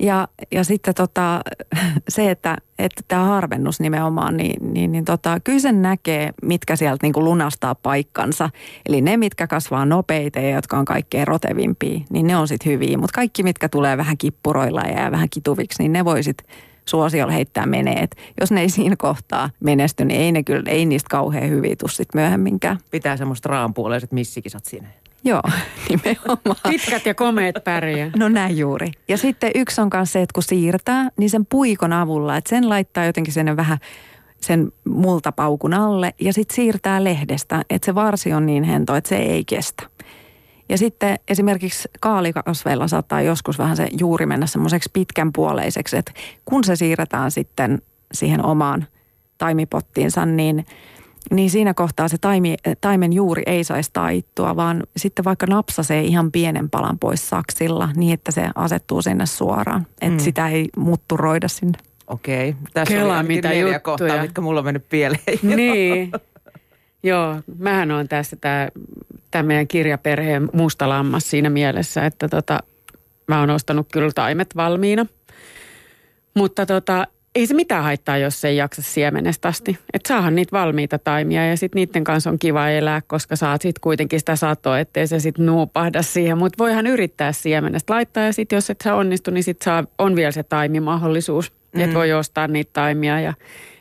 Ja, 0.00 0.28
ja 0.50 0.64
sitten 0.64 0.94
tota, 0.94 1.40
se, 2.08 2.30
että, 2.30 2.56
että 2.78 3.02
tämä 3.08 3.24
harvennus 3.24 3.80
nimenomaan, 3.80 4.36
niin, 4.36 4.72
niin, 4.74 4.92
niin 4.92 5.04
tota, 5.04 5.40
kyllä 5.44 5.58
sen 5.58 5.82
näkee, 5.82 6.30
mitkä 6.42 6.76
sieltä 6.76 7.06
niin 7.06 7.12
kuin 7.12 7.24
lunastaa 7.24 7.74
paikkansa. 7.74 8.50
Eli 8.88 9.00
ne, 9.00 9.16
mitkä 9.16 9.46
kasvaa 9.46 9.84
nopeita 9.84 10.40
ja 10.40 10.50
jotka 10.50 10.78
on 10.78 10.84
kaikkein 10.84 11.26
rotevimpia, 11.26 12.00
niin 12.10 12.26
ne 12.26 12.36
on 12.36 12.48
sitten 12.48 12.72
hyviä. 12.72 12.98
Mutta 12.98 13.14
kaikki, 13.14 13.42
mitkä 13.42 13.68
tulee 13.68 13.96
vähän 13.96 14.18
kippuroilla 14.18 14.80
ja 14.80 15.10
vähän 15.10 15.28
kituviksi, 15.30 15.82
niin 15.82 15.92
ne 15.92 16.04
voi 16.04 16.22
sitten 16.22 16.46
suosiolla 16.84 17.32
heittää 17.32 17.66
menee. 17.66 18.02
Et 18.02 18.16
jos 18.40 18.50
ne 18.50 18.60
ei 18.60 18.70
siinä 18.70 18.96
kohtaa 18.96 19.50
menesty, 19.60 20.04
niin 20.04 20.20
ei, 20.20 20.32
ne 20.32 20.42
kyllä, 20.42 20.70
ei 20.70 20.86
niistä 20.86 21.08
kauhean 21.10 21.50
hyviä 21.50 21.76
tuu 21.76 21.88
sitten 21.88 22.20
myöhemminkään. 22.20 22.78
Pitää 22.90 23.16
semmoista 23.16 23.48
raanpuoleiset 23.48 24.12
missikisat 24.12 24.64
sinne. 24.64 24.88
Joo, 25.24 25.42
nimenomaan. 25.88 26.70
Pitkät 26.70 27.06
ja 27.06 27.14
komeet 27.14 27.54
pärjää. 27.64 28.10
No 28.16 28.28
näin 28.28 28.58
juuri. 28.58 28.92
Ja 29.08 29.18
sitten 29.18 29.50
yksi 29.54 29.80
on 29.80 29.90
myös 29.94 30.12
se, 30.12 30.22
että 30.22 30.34
kun 30.34 30.42
siirtää, 30.42 31.08
niin 31.16 31.30
sen 31.30 31.46
puikon 31.46 31.92
avulla, 31.92 32.36
että 32.36 32.50
sen 32.50 32.68
laittaa 32.68 33.04
jotenkin 33.04 33.32
sinne 33.32 33.56
vähän 33.56 33.78
sen 34.40 34.72
multapaukun 34.84 35.74
alle 35.74 36.14
ja 36.20 36.32
sitten 36.32 36.54
siirtää 36.54 37.04
lehdestä, 37.04 37.62
että 37.70 37.86
se 37.86 37.94
varsi 37.94 38.32
on 38.32 38.46
niin 38.46 38.64
hento, 38.64 38.94
että 38.94 39.08
se 39.08 39.16
ei 39.16 39.44
kestä. 39.44 39.82
Ja 40.68 40.78
sitten 40.78 41.18
esimerkiksi 41.28 41.88
kaalikasveilla 42.00 42.88
saattaa 42.88 43.22
joskus 43.22 43.58
vähän 43.58 43.76
se 43.76 43.88
juuri 43.98 44.26
mennä 44.26 44.46
semmoiseksi 44.46 44.90
pitkänpuoleiseksi, 44.92 45.96
että 45.96 46.12
kun 46.44 46.64
se 46.64 46.76
siirretään 46.76 47.30
sitten 47.30 47.82
siihen 48.12 48.44
omaan 48.44 48.86
taimipottiinsa, 49.38 50.26
niin, 50.26 50.66
niin 51.30 51.50
siinä 51.50 51.74
kohtaa 51.74 52.08
se 52.08 52.18
taimi, 52.18 52.56
taimen 52.80 53.12
juuri 53.12 53.42
ei 53.46 53.64
saisi 53.64 53.90
taittua, 53.92 54.56
vaan 54.56 54.82
sitten 54.96 55.24
vaikka 55.24 55.46
napsasee 55.46 56.00
ihan 56.00 56.32
pienen 56.32 56.70
palan 56.70 56.98
pois 56.98 57.28
saksilla 57.28 57.88
niin, 57.96 58.14
että 58.14 58.32
se 58.32 58.50
asettuu 58.54 59.02
sinne 59.02 59.26
suoraan. 59.26 59.86
Että 59.90 60.06
mm. 60.06 60.18
sitä 60.18 60.48
ei 60.48 60.68
mutturoida 60.76 61.48
sinne. 61.48 61.78
Okei. 62.06 62.54
Tässä 62.74 62.94
Kela, 62.94 63.18
oli 63.18 63.28
mitä 63.28 63.48
neljä 63.48 63.62
juttuja. 63.62 63.80
kohtaa, 63.80 64.22
mitkä 64.22 64.40
mulla 64.40 64.60
on 64.60 64.64
mennyt 64.64 64.88
pieleen. 64.88 65.38
Niin. 65.56 66.12
Joo, 67.02 67.36
mähän 67.58 67.90
on 67.90 68.08
tässä 68.08 68.36
tämä 68.36 68.68
tämä 69.30 69.42
meidän 69.42 69.68
kirjaperheen 69.68 70.48
musta 70.52 70.88
lammas 70.88 71.30
siinä 71.30 71.50
mielessä, 71.50 72.06
että 72.06 72.28
tota, 72.28 72.60
mä 73.28 73.40
oon 73.40 73.50
ostanut 73.50 73.88
kyllä 73.92 74.12
taimet 74.14 74.56
valmiina. 74.56 75.06
Mutta 76.34 76.66
tota, 76.66 77.06
ei 77.34 77.46
se 77.46 77.54
mitään 77.54 77.84
haittaa, 77.84 78.16
jos 78.16 78.40
se 78.40 78.48
ei 78.48 78.56
jaksa 78.56 78.82
siemenestä 78.82 79.48
asti. 79.48 79.78
Että 79.92 80.08
saahan 80.08 80.34
niitä 80.34 80.52
valmiita 80.52 80.98
taimia 80.98 81.46
ja 81.46 81.56
sitten 81.56 81.80
niiden 81.80 82.04
kanssa 82.04 82.30
on 82.30 82.38
kiva 82.38 82.68
elää, 82.68 83.02
koska 83.06 83.36
saat 83.36 83.62
sitten 83.62 83.80
kuitenkin 83.80 84.18
sitä 84.18 84.36
satoa, 84.36 84.78
ettei 84.78 85.06
se 85.06 85.20
sitten 85.20 85.46
nuupahda 85.46 86.02
siihen. 86.02 86.38
Mutta 86.38 86.58
voihan 86.58 86.86
yrittää 86.86 87.32
siemenestä 87.32 87.94
laittaa 87.94 88.24
ja 88.24 88.32
sitten 88.32 88.56
jos 88.56 88.70
et 88.70 88.80
sä 88.84 88.94
onnistu, 88.94 89.30
niin 89.30 89.44
sitten 89.44 89.64
saa, 89.64 89.84
on 89.98 90.16
vielä 90.16 90.32
se 90.32 90.42
taimimahdollisuus. 90.42 91.50
Mm-hmm. 91.50 91.80
Että 91.80 91.98
voi 91.98 92.12
ostaa 92.12 92.48
niitä 92.48 92.70
taimia 92.72 93.20
ja, 93.20 93.34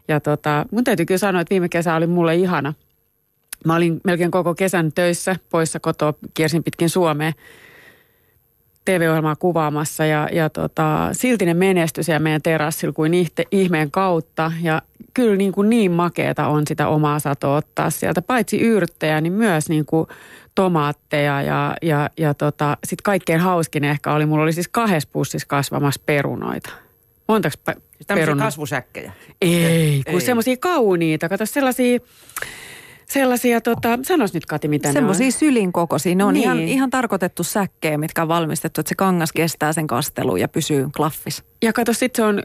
ja 0.08 0.20
tota, 0.20 0.66
mun 0.72 0.84
täytyy 0.84 1.06
kyllä 1.06 1.18
sanoa, 1.18 1.42
että 1.42 1.50
viime 1.50 1.70
kesä 1.70 1.96
oli 1.96 2.08
mulle 2.08 2.36
ihana– 2.36 2.74
Mä 3.66 3.76
olin 3.76 4.02
melkein 4.04 4.32
koko 4.32 4.56
kesän 4.56 4.92
töissä 4.92 5.36
poissa 5.50 5.80
kotoa, 5.80 6.14
kiersin 6.34 6.64
pitkin 6.64 6.90
Suomea 6.90 7.34
TV-ohjelmaa 8.90 9.36
kuvaamassa 9.36 10.06
ja, 10.06 10.30
ja 10.32 10.50
tota, 10.50 11.10
silti 11.12 11.46
ne 11.46 11.54
menestyi 11.54 12.04
siellä 12.04 12.20
meidän 12.20 12.42
terassilla 12.42 12.94
kuin 12.94 13.14
ihte, 13.14 13.44
ihmeen 13.52 13.92
kautta. 13.92 14.52
Ja 14.62 14.82
kyllä 15.14 15.36
niin, 15.36 15.52
kuin 15.52 15.70
niin 15.70 15.92
makeeta 15.92 16.48
on 16.48 16.64
sitä 16.68 16.88
omaa 16.88 17.20
satoa 17.20 17.58
ottaa 17.58 17.90
sieltä, 17.90 18.22
paitsi 18.22 18.62
yrttejä, 18.62 19.22
niin 19.22 19.34
myös 19.34 19.70
niin 19.70 19.86
kuin 19.86 20.08
tomaatteja 20.56 21.42
ja, 21.42 21.76
ja, 21.82 22.10
ja 22.18 22.34
tota, 22.34 22.78
sitten 22.84 23.04
kaikkein 23.04 23.40
hauskin 23.40 23.84
ehkä 23.84 24.14
oli, 24.14 24.26
mulla 24.26 24.44
oli 24.44 24.54
siis 24.54 24.68
kahdessa 24.68 25.10
pussissa 25.12 25.48
kasvamassa 25.48 26.02
perunoita. 26.06 26.70
Montaks 27.28 27.58
siis 27.66 28.08
perunoita? 28.08 28.44
kasvusäkkejä? 28.44 29.12
Ei, 29.42 30.04
kun 30.12 30.22
semmoisia 30.22 30.58
kauniita, 30.58 31.30
kato 31.30 31.46
sellaisia 31.46 32.00
sellaisia, 33.10 33.62
tota, 33.62 34.00
sanois 34.04 34.34
nyt 34.34 34.46
Kati, 34.46 34.68
mitä 34.68 34.94
Semmoisia 34.94 35.24
ne 35.24 35.28
on. 35.28 35.32
sylin 35.32 35.74
kokoisia. 35.74 36.16
Ne 36.16 36.24
on 36.24 36.34
niin. 36.34 36.44
ihan, 36.44 36.60
ihan 36.60 36.90
tarkoitettu 36.90 37.44
säkkejä, 37.44 37.98
mitkä 37.98 38.22
on 38.22 38.28
valmistettu, 38.28 38.82
että 38.82 38.90
se 38.90 38.96
kangas 38.96 39.32
kestää 39.32 39.74
sen 39.74 39.88
kastelun 39.88 40.40
ja 40.40 40.48
pysyy 40.48 40.88
klaffis. 40.96 41.44
Ja 41.62 41.74
kato, 41.74 41.94
sit 41.94 42.16
se 42.16 42.24
on 42.24 42.40
ö, 42.40 42.44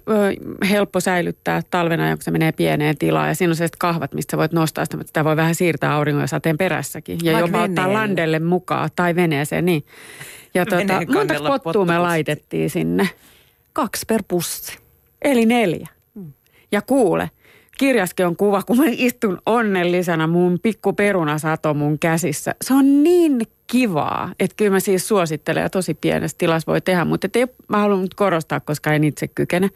helppo 0.69 1.01
säilyttää 1.01 1.63
talvena, 1.71 2.17
kun 2.17 2.23
se 2.23 2.31
menee 2.31 2.53
pieneen 2.53 2.99
tilaan. 2.99 3.29
Ja 3.29 3.35
siinä 3.35 3.51
on 3.51 3.57
sellaiset 3.57 3.77
kahvat, 3.77 4.15
mistä 4.15 4.37
voit 4.37 4.53
nostaa 4.53 4.85
sitä, 4.85 4.97
mutta 4.97 5.09
sitä 5.09 5.25
voi 5.25 5.37
vähän 5.37 5.55
siirtää 5.55 5.95
auringon 5.95 6.23
ja 6.23 6.27
sateen 6.27 6.59
perässäkin. 6.59 7.19
Ja 7.23 7.33
Vaikka 7.33 7.49
jopa 7.49 7.59
veneelle. 7.59 7.81
ottaa 7.81 7.93
landelle 7.93 8.39
mukaan 8.39 8.91
tai 8.97 9.15
veneeseen, 9.15 9.65
niin. 9.65 9.85
Ja 10.55 10.67
tota, 10.67 11.13
monta 11.13 11.35
pottua 11.63 11.85
me 11.85 11.99
laitettiin 11.99 12.71
sinne? 12.71 13.09
Kaksi 13.73 14.05
per 14.09 14.23
pussi. 14.29 14.79
Eli 15.23 15.47
neljä. 15.47 15.89
Hmm. 16.15 16.33
Ja 16.73 16.83
kuule, 16.83 17.31
kirjaskin 17.79 18.27
on 18.27 18.37
kuva, 18.37 18.63
kun 18.63 18.79
mä 18.79 18.85
istun 18.89 19.39
onnellisena 19.47 20.27
mun 20.27 20.59
pikku 20.63 20.93
perunasato 20.93 21.75
mun 21.75 21.99
käsissä. 21.99 22.55
Se 22.63 22.75
on 22.75 23.03
niin 23.03 23.41
kivaa, 23.67 24.33
että 24.41 24.57
kyllä 24.57 24.71
mä 24.71 24.81
siis 24.81 25.09
suosittelen 25.09 25.63
ja 25.63 25.71
tosi 25.71 25.95
pienessä 25.95 26.39
tilassa 26.39 26.73
voi 26.73 26.81
tehdä, 26.81 27.05
mutta 27.05 27.29
ei, 27.35 27.47
mä 27.69 27.79
haluan 27.79 28.09
korostaa, 28.17 28.61
koska 28.61 28.93
en 28.93 29.05
itse 29.05 29.29
kykene. 29.29 29.71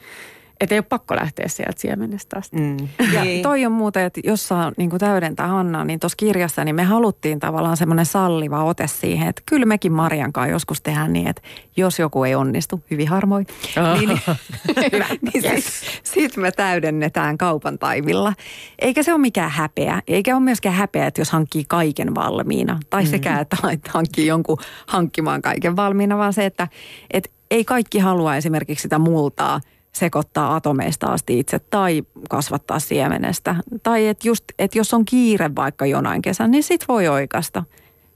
Että 0.60 0.74
ei 0.74 0.78
ole 0.78 0.86
pakko 0.88 1.16
lähteä 1.16 1.48
sieltä 1.48 1.80
siemenestä 1.80 2.36
asti. 2.38 2.56
Mm. 2.56 2.76
Ja 3.12 3.24
niin. 3.24 3.42
toi 3.42 3.66
on 3.66 3.72
muuten, 3.72 4.04
että 4.04 4.20
jos 4.24 4.48
saa 4.48 4.72
niin 4.76 4.90
kuin 4.90 5.00
täydentää 5.00 5.46
Hannaa, 5.46 5.84
niin 5.84 6.00
tuossa 6.00 6.16
kirjassa 6.16 6.64
niin 6.64 6.74
me 6.74 6.84
haluttiin 6.84 7.40
tavallaan 7.40 7.76
semmoinen 7.76 8.06
salliva 8.06 8.64
ote 8.64 8.86
siihen, 8.86 9.28
että 9.28 9.42
kyllä 9.46 9.66
mekin 9.66 9.92
Marian 9.92 10.32
kanssa 10.32 10.52
joskus 10.52 10.82
tehdään 10.82 11.12
niin, 11.12 11.26
että 11.26 11.42
jos 11.76 11.98
joku 11.98 12.24
ei 12.24 12.34
onnistu, 12.34 12.82
hyvin 12.90 13.08
harmoin, 13.08 13.46
oh. 13.76 13.98
niin, 13.98 14.08
niin 15.32 15.44
yes. 15.54 15.80
sitten 15.80 16.00
sit 16.04 16.36
me 16.36 16.52
täydennetään 16.52 17.38
kaupan 17.38 17.78
taivilla. 17.78 18.32
Eikä 18.78 19.02
se 19.02 19.12
ole 19.12 19.20
mikään 19.20 19.50
häpeä, 19.50 20.02
eikä 20.06 20.36
ole 20.36 20.44
myöskään 20.44 20.74
häpeä, 20.74 21.06
että 21.06 21.20
jos 21.20 21.30
hankkii 21.30 21.64
kaiken 21.68 22.14
valmiina. 22.14 22.80
Tai 22.90 23.02
mm. 23.02 23.08
sekä, 23.08 23.38
että 23.40 23.56
hankkii 23.88 24.26
jonkun 24.26 24.58
hankkimaan 24.86 25.42
kaiken 25.42 25.76
valmiina, 25.76 26.18
vaan 26.18 26.32
se, 26.32 26.46
että 26.46 26.68
et 27.10 27.30
ei 27.50 27.64
kaikki 27.64 27.98
halua 27.98 28.36
esimerkiksi 28.36 28.82
sitä 28.82 28.98
multaa– 28.98 29.60
sekoittaa 29.98 30.56
atomeista 30.56 31.06
asti 31.06 31.38
itse 31.38 31.58
tai 31.58 32.02
kasvattaa 32.30 32.78
siemenestä. 32.78 33.56
Tai 33.82 34.08
että 34.08 34.28
just, 34.28 34.44
että 34.58 34.78
jos 34.78 34.94
on 34.94 35.04
kiire 35.04 35.50
vaikka 35.56 35.86
jonain 35.86 36.22
kesän, 36.22 36.50
niin 36.50 36.62
sit 36.62 36.84
voi 36.88 37.08
oikasta. 37.08 37.64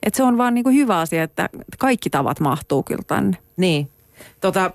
Että 0.02 0.16
se 0.16 0.22
on 0.22 0.38
vaan 0.38 0.54
niin 0.54 0.64
kuin 0.64 0.76
hyvä 0.76 0.98
asia, 0.98 1.22
että 1.22 1.48
kaikki 1.78 2.10
tavat 2.10 2.40
mahtuu 2.40 2.82
kyllä 2.82 3.02
tänne. 3.06 3.36
Niin. 3.56 3.88
Tota, 4.40 4.70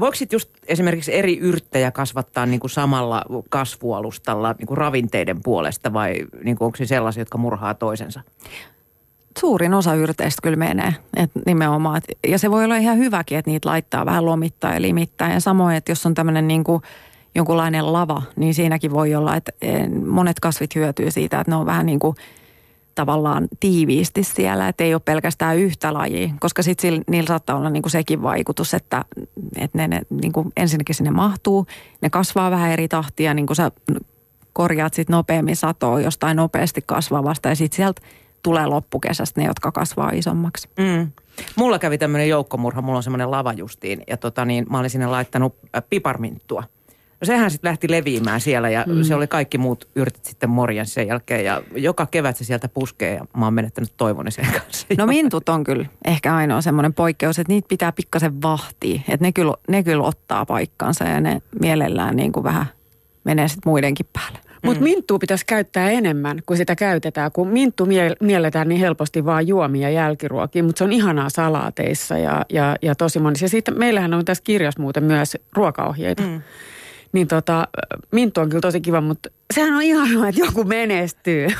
voiko 0.00 0.14
sitten 0.14 0.34
just 0.34 0.50
esimerkiksi 0.66 1.14
eri 1.14 1.38
yrttejä 1.38 1.90
kasvattaa 1.90 2.46
niin 2.46 2.60
kuin 2.60 2.70
samalla 2.70 3.24
kasvualustalla 3.48 4.54
niin 4.58 4.66
kuin 4.66 4.78
ravinteiden 4.78 5.42
puolesta 5.42 5.92
vai 5.92 6.26
niin 6.44 6.56
kuin 6.56 6.66
onko 6.66 6.76
se 6.76 6.86
sellaisia, 6.86 7.20
jotka 7.20 7.38
murhaa 7.38 7.74
toisensa? 7.74 8.20
Suurin 9.38 9.74
osa 9.74 9.94
yrteistä 9.94 10.42
kyllä 10.42 10.56
menee. 10.56 10.94
Et 11.16 11.30
nimenomaan. 11.46 11.96
Et, 11.96 12.18
ja 12.28 12.38
se 12.38 12.50
voi 12.50 12.64
olla 12.64 12.76
ihan 12.76 12.98
hyväkin, 12.98 13.38
että 13.38 13.50
niitä 13.50 13.68
laittaa 13.68 14.06
vähän 14.06 14.26
lomittaa 14.26 14.74
ja 14.74 14.82
limittää. 14.82 15.32
Ja 15.32 15.40
samoin, 15.40 15.76
että 15.76 15.92
jos 15.92 16.06
on 16.06 16.14
tämmöinen 16.14 16.48
niin 16.48 16.64
kuin 16.64 16.82
jonkunlainen 17.34 17.92
lava, 17.92 18.22
niin 18.36 18.54
siinäkin 18.54 18.92
voi 18.92 19.14
olla, 19.14 19.36
että 19.36 19.52
eh, 19.62 19.88
monet 20.06 20.40
kasvit 20.40 20.74
hyötyy 20.74 21.10
siitä, 21.10 21.40
että 21.40 21.50
ne 21.50 21.56
on 21.56 21.66
vähän 21.66 21.86
niin 21.86 21.98
kuin 21.98 22.16
tavallaan 22.94 23.48
tiiviisti 23.60 24.24
siellä, 24.24 24.68
että 24.68 24.84
ei 24.84 24.94
ole 24.94 25.02
pelkästään 25.04 25.58
yhtä 25.58 25.94
lajia, 25.94 26.28
koska 26.40 26.62
sitten 26.62 27.04
niillä 27.10 27.28
saattaa 27.28 27.56
olla 27.56 27.70
niin 27.70 27.82
kuin 27.82 27.90
sekin 27.90 28.22
vaikutus, 28.22 28.74
että, 28.74 29.04
että 29.56 29.78
ne, 29.78 29.88
ne 29.88 30.02
niin 30.10 30.32
kuin 30.32 30.52
ensinnäkin 30.56 30.94
sinne 30.94 31.10
mahtuu, 31.10 31.66
ne 32.00 32.10
kasvaa 32.10 32.50
vähän 32.50 32.70
eri 32.70 32.88
tahtia, 32.88 33.34
niin 33.34 33.46
kuin 33.46 33.56
sä 33.56 33.70
korjaat 34.52 34.94
sitten 34.94 35.14
nopeammin 35.14 35.56
satoa 35.56 36.00
jostain 36.00 36.36
nopeasti 36.36 36.82
kasvavasta 36.86 37.48
ja 37.48 37.54
sitten 37.54 37.76
sieltä 37.76 38.02
tulee 38.44 38.66
loppukesästä 38.66 39.40
ne, 39.40 39.46
jotka 39.46 39.72
kasvaa 39.72 40.10
isommaksi. 40.10 40.68
Mm. 40.78 41.10
Mulla 41.56 41.78
kävi 41.78 41.98
tämmöinen 41.98 42.28
joukkomurha, 42.28 42.82
mulla 42.82 42.96
on 42.96 43.02
semmoinen 43.02 43.30
lava 43.30 43.52
justiin 43.52 44.02
ja 44.08 44.16
tota 44.16 44.44
niin, 44.44 44.66
mä 44.70 44.78
olin 44.78 44.90
sinne 44.90 45.06
laittanut 45.06 45.56
äh, 45.76 45.82
piparminttua. 45.90 46.62
No 47.20 47.24
sehän 47.24 47.50
sitten 47.50 47.68
lähti 47.68 47.90
leviämään 47.90 48.40
siellä 48.40 48.70
ja 48.70 48.84
mm. 48.86 49.02
se 49.02 49.14
oli 49.14 49.26
kaikki 49.26 49.58
muut 49.58 49.88
yrtit 49.96 50.24
sitten 50.24 50.50
morjan 50.50 50.86
sen 50.86 51.06
jälkeen 51.06 51.44
ja 51.44 51.62
joka 51.76 52.06
kevät 52.06 52.36
se 52.36 52.44
sieltä 52.44 52.68
puskee 52.68 53.14
ja 53.14 53.26
mä 53.36 53.46
oon 53.46 53.54
menettänyt 53.54 53.92
toivoni 53.96 54.30
sen 54.30 54.46
kanssa. 54.60 54.86
No 54.98 55.06
mintut 55.06 55.48
on 55.48 55.64
kyllä 55.64 55.86
ehkä 56.04 56.36
ainoa 56.36 56.60
semmoinen 56.60 56.94
poikkeus, 56.94 57.38
että 57.38 57.52
niitä 57.52 57.68
pitää 57.68 57.92
pikkasen 57.92 58.42
vahtia. 58.42 59.00
Että 59.08 59.26
ne 59.26 59.32
kyllä, 59.32 59.54
ne 59.68 59.82
kyllä 59.82 60.04
ottaa 60.04 60.46
paikkansa 60.46 61.04
ja 61.04 61.20
ne 61.20 61.42
mielellään 61.60 62.16
niin 62.16 62.32
kuin 62.32 62.44
vähän 62.44 62.66
menee 63.24 63.48
sitten 63.48 63.70
muidenkin 63.70 64.06
päälle. 64.12 64.38
Mutta 64.64 64.80
mm. 64.80 64.84
minttua 64.84 65.18
pitäisi 65.18 65.46
käyttää 65.46 65.90
enemmän 65.90 66.38
kuin 66.46 66.56
sitä 66.56 66.76
käytetään, 66.76 67.32
kun 67.32 67.48
minttu 67.48 67.86
mie- 67.86 68.16
mielletään 68.20 68.68
niin 68.68 68.80
helposti 68.80 69.24
vaan 69.24 69.48
juomia 69.48 69.90
jälkiruokia, 69.90 70.62
mutta 70.62 70.78
se 70.78 70.84
on 70.84 70.92
ihanaa 70.92 71.28
salaateissa 71.28 72.18
ja, 72.18 72.46
ja, 72.50 72.76
ja 72.82 72.94
tosi 72.94 73.18
monissa. 73.18 73.44
Ja 73.44 73.48
sitten 73.48 73.78
meillähän 73.78 74.14
on 74.14 74.24
tässä 74.24 74.44
kirjassa 74.44 74.82
muuten 74.82 75.04
myös 75.04 75.36
ruokaohjeita. 75.52 76.22
Mm. 76.22 76.42
Niin 77.14 77.28
tota, 77.28 77.68
Minttu 78.12 78.40
on 78.40 78.48
kyllä 78.48 78.60
tosi 78.60 78.80
kiva, 78.80 79.00
mutta 79.00 79.28
sehän 79.54 79.74
on 79.74 79.82
ihanaa, 79.82 80.28
että 80.28 80.40
joku 80.40 80.64
menestyy. 80.64 81.46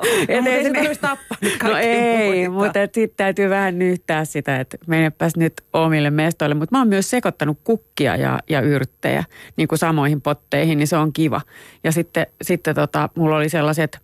No, 0.00 0.06
et 0.28 0.46
ei 0.46 0.64
se 0.64 0.80
olisi 0.80 1.00
tappanut 1.00 1.54
No 1.62 1.76
ei, 1.76 2.48
mutta 2.48 2.78
sitten 2.84 3.16
täytyy 3.16 3.50
vähän 3.50 3.78
nyhtää 3.78 4.24
sitä, 4.24 4.60
että 4.60 4.76
menepäs 4.86 5.36
nyt 5.36 5.52
omille 5.72 6.10
mestoille. 6.10 6.54
Mutta 6.54 6.74
mä 6.74 6.80
oon 6.80 6.88
myös 6.88 7.10
sekoittanut 7.10 7.58
kukkia 7.64 8.16
ja, 8.16 8.38
ja 8.48 8.60
yrttejä 8.60 9.24
niin 9.56 9.68
kuin 9.68 9.78
samoihin 9.78 10.20
potteihin, 10.20 10.78
niin 10.78 10.88
se 10.88 10.96
on 10.96 11.12
kiva. 11.12 11.40
Ja 11.84 11.92
sitten, 11.92 12.26
sitten 12.42 12.74
tota, 12.74 13.08
mulla 13.14 13.36
oli 13.36 13.48
sellaiset 13.48 13.98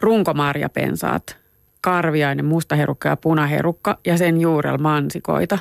runkomarjapensaat, 0.00 1.36
karviainen, 1.80 2.44
mustaherukka 2.44 3.08
ja 3.08 3.16
punaherukka 3.16 3.98
ja 4.06 4.18
sen 4.18 4.40
juurella 4.40 4.78
mansikoita. 4.78 5.58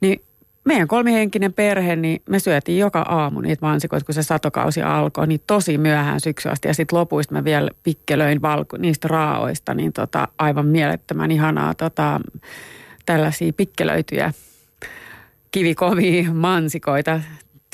Niin 0.00 0.25
meidän 0.66 0.88
kolmihenkinen 0.88 1.52
perhe, 1.52 1.96
niin 1.96 2.22
me 2.28 2.38
syötiin 2.38 2.78
joka 2.78 3.00
aamu 3.00 3.40
niitä 3.40 3.66
mansikoita, 3.66 4.06
kun 4.06 4.14
se 4.14 4.22
satokausi 4.22 4.82
alkoi, 4.82 5.26
niin 5.26 5.40
tosi 5.46 5.78
myöhään 5.78 6.20
syksyä 6.20 6.54
Ja 6.64 6.74
sitten 6.74 6.98
lopuista 6.98 7.34
mä 7.34 7.44
vielä 7.44 7.70
pikkelöin 7.82 8.42
valko, 8.42 8.76
niistä 8.76 9.08
raaoista, 9.08 9.74
niin 9.74 9.92
tota, 9.92 10.28
aivan 10.38 10.66
mielettömän 10.66 11.30
ihanaa 11.30 11.74
tota, 11.74 12.20
tällaisia 13.06 13.52
pikkelöityjä 13.52 14.32
kivikovia 15.50 16.32
mansikoita 16.32 17.20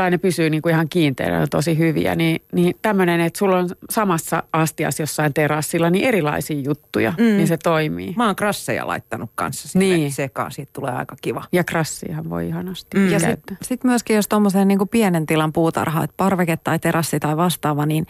tai 0.03 0.11
ne 0.11 0.19
pysyy 0.19 0.51
niin 0.51 0.63
kuin 0.63 0.73
ihan 0.73 0.89
kiinteänä 0.89 1.47
tosi 1.47 1.79
hyviä, 1.79 2.15
niin, 2.15 2.43
niin 2.53 2.75
tämmöinen, 2.83 3.21
että 3.21 3.39
sulla 3.39 3.59
on 3.59 3.69
samassa 3.91 4.43
astiassa 4.53 5.03
jossain 5.03 5.35
terassilla 5.35 5.91
niin 5.91 6.05
erilaisia 6.05 6.61
juttuja, 6.61 7.15
mm. 7.19 7.25
niin 7.25 7.49
se 7.49 7.57
toimii. 7.57 8.15
Mä 8.17 8.27
oon 8.27 8.37
krasseja 8.37 8.87
laittanut 8.87 9.31
kanssa 9.35 9.69
sinne 9.69 9.87
niin. 9.87 10.13
sekaan, 10.13 10.53
siitä 10.53 10.71
tulee 10.73 10.93
aika 10.93 11.17
kiva. 11.23 11.45
Ja 11.53 11.65
krassiahan 11.65 12.31
voi 12.31 12.49
ihanasti 12.49 12.97
mm. 12.97 13.09
Ja 13.09 13.19
sitten 13.19 13.59
sit 13.63 13.85
myöskin, 13.85 14.17
jos 14.17 14.29
tuommoiseen 14.29 14.69
niin 14.69 14.89
pienen 14.91 15.27
tilan 15.27 15.53
puutarha, 15.53 16.05
että 16.05 16.15
parveke 16.17 16.57
tai 16.57 16.79
terassi 16.79 17.21
tai 17.21 17.37
vastaava, 17.37 17.87
niin 17.87 18.07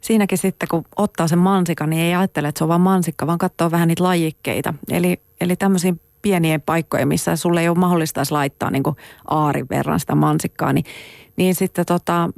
siinäkin 0.00 0.38
sitten 0.38 0.68
kun 0.70 0.84
ottaa 0.96 1.28
sen 1.28 1.38
mansikan, 1.38 1.90
niin 1.90 2.02
ei 2.02 2.14
ajattele, 2.14 2.48
että 2.48 2.58
se 2.58 2.64
on 2.64 2.68
vaan 2.68 2.80
mansikka, 2.80 3.26
vaan 3.26 3.38
katsoo 3.38 3.70
vähän 3.70 3.88
niitä 3.88 4.04
lajikkeita. 4.04 4.74
Eli, 4.90 5.20
eli 5.40 5.56
tämmöisiä 5.56 5.94
pieniä 6.22 6.58
paikkoja, 6.58 7.06
missä 7.06 7.36
sulle 7.36 7.60
ei 7.60 7.68
ole 7.68 7.78
mahdollista 7.78 8.22
laittaa 8.30 8.70
niin 8.70 8.82
kuin 8.82 8.96
aarin 9.30 9.66
verran 9.70 10.00
sitä 10.00 10.14
mansikkaa, 10.14 10.72
niin 10.72 10.84
niin 11.36 11.54
sitten 11.54 11.86
tota, 11.86 12.30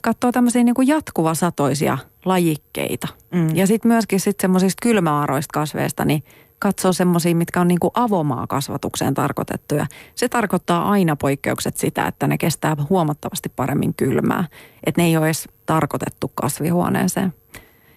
katsoo 0.00 0.32
tämmöisiä 0.32 0.64
niin 0.64 0.74
kuin 0.74 0.88
jatkuvasatoisia 0.88 1.98
lajikkeita. 2.24 3.08
Mm. 3.34 3.56
Ja 3.56 3.66
sitten 3.66 3.88
myöskin 3.88 4.20
sitten 4.20 4.44
semmoisista 4.44 4.82
kylmäaroista 4.82 5.52
kasveista, 5.52 6.04
niin 6.04 6.22
katsoo 6.58 6.92
semmoisia, 6.92 7.36
mitkä 7.36 7.60
on 7.60 7.68
niin 7.68 7.80
kuin 7.80 7.90
avomaakasvatukseen 7.94 9.14
tarkoitettuja. 9.14 9.86
Se 10.14 10.28
tarkoittaa 10.28 10.90
aina 10.90 11.16
poikkeukset 11.16 11.76
sitä, 11.76 12.06
että 12.06 12.26
ne 12.26 12.38
kestää 12.38 12.76
huomattavasti 12.90 13.48
paremmin 13.48 13.94
kylmää. 13.94 14.44
Että 14.86 15.00
ne 15.00 15.06
ei 15.06 15.16
ole 15.16 15.26
edes 15.26 15.48
tarkoitettu 15.66 16.32
kasvihuoneeseen. 16.34 17.34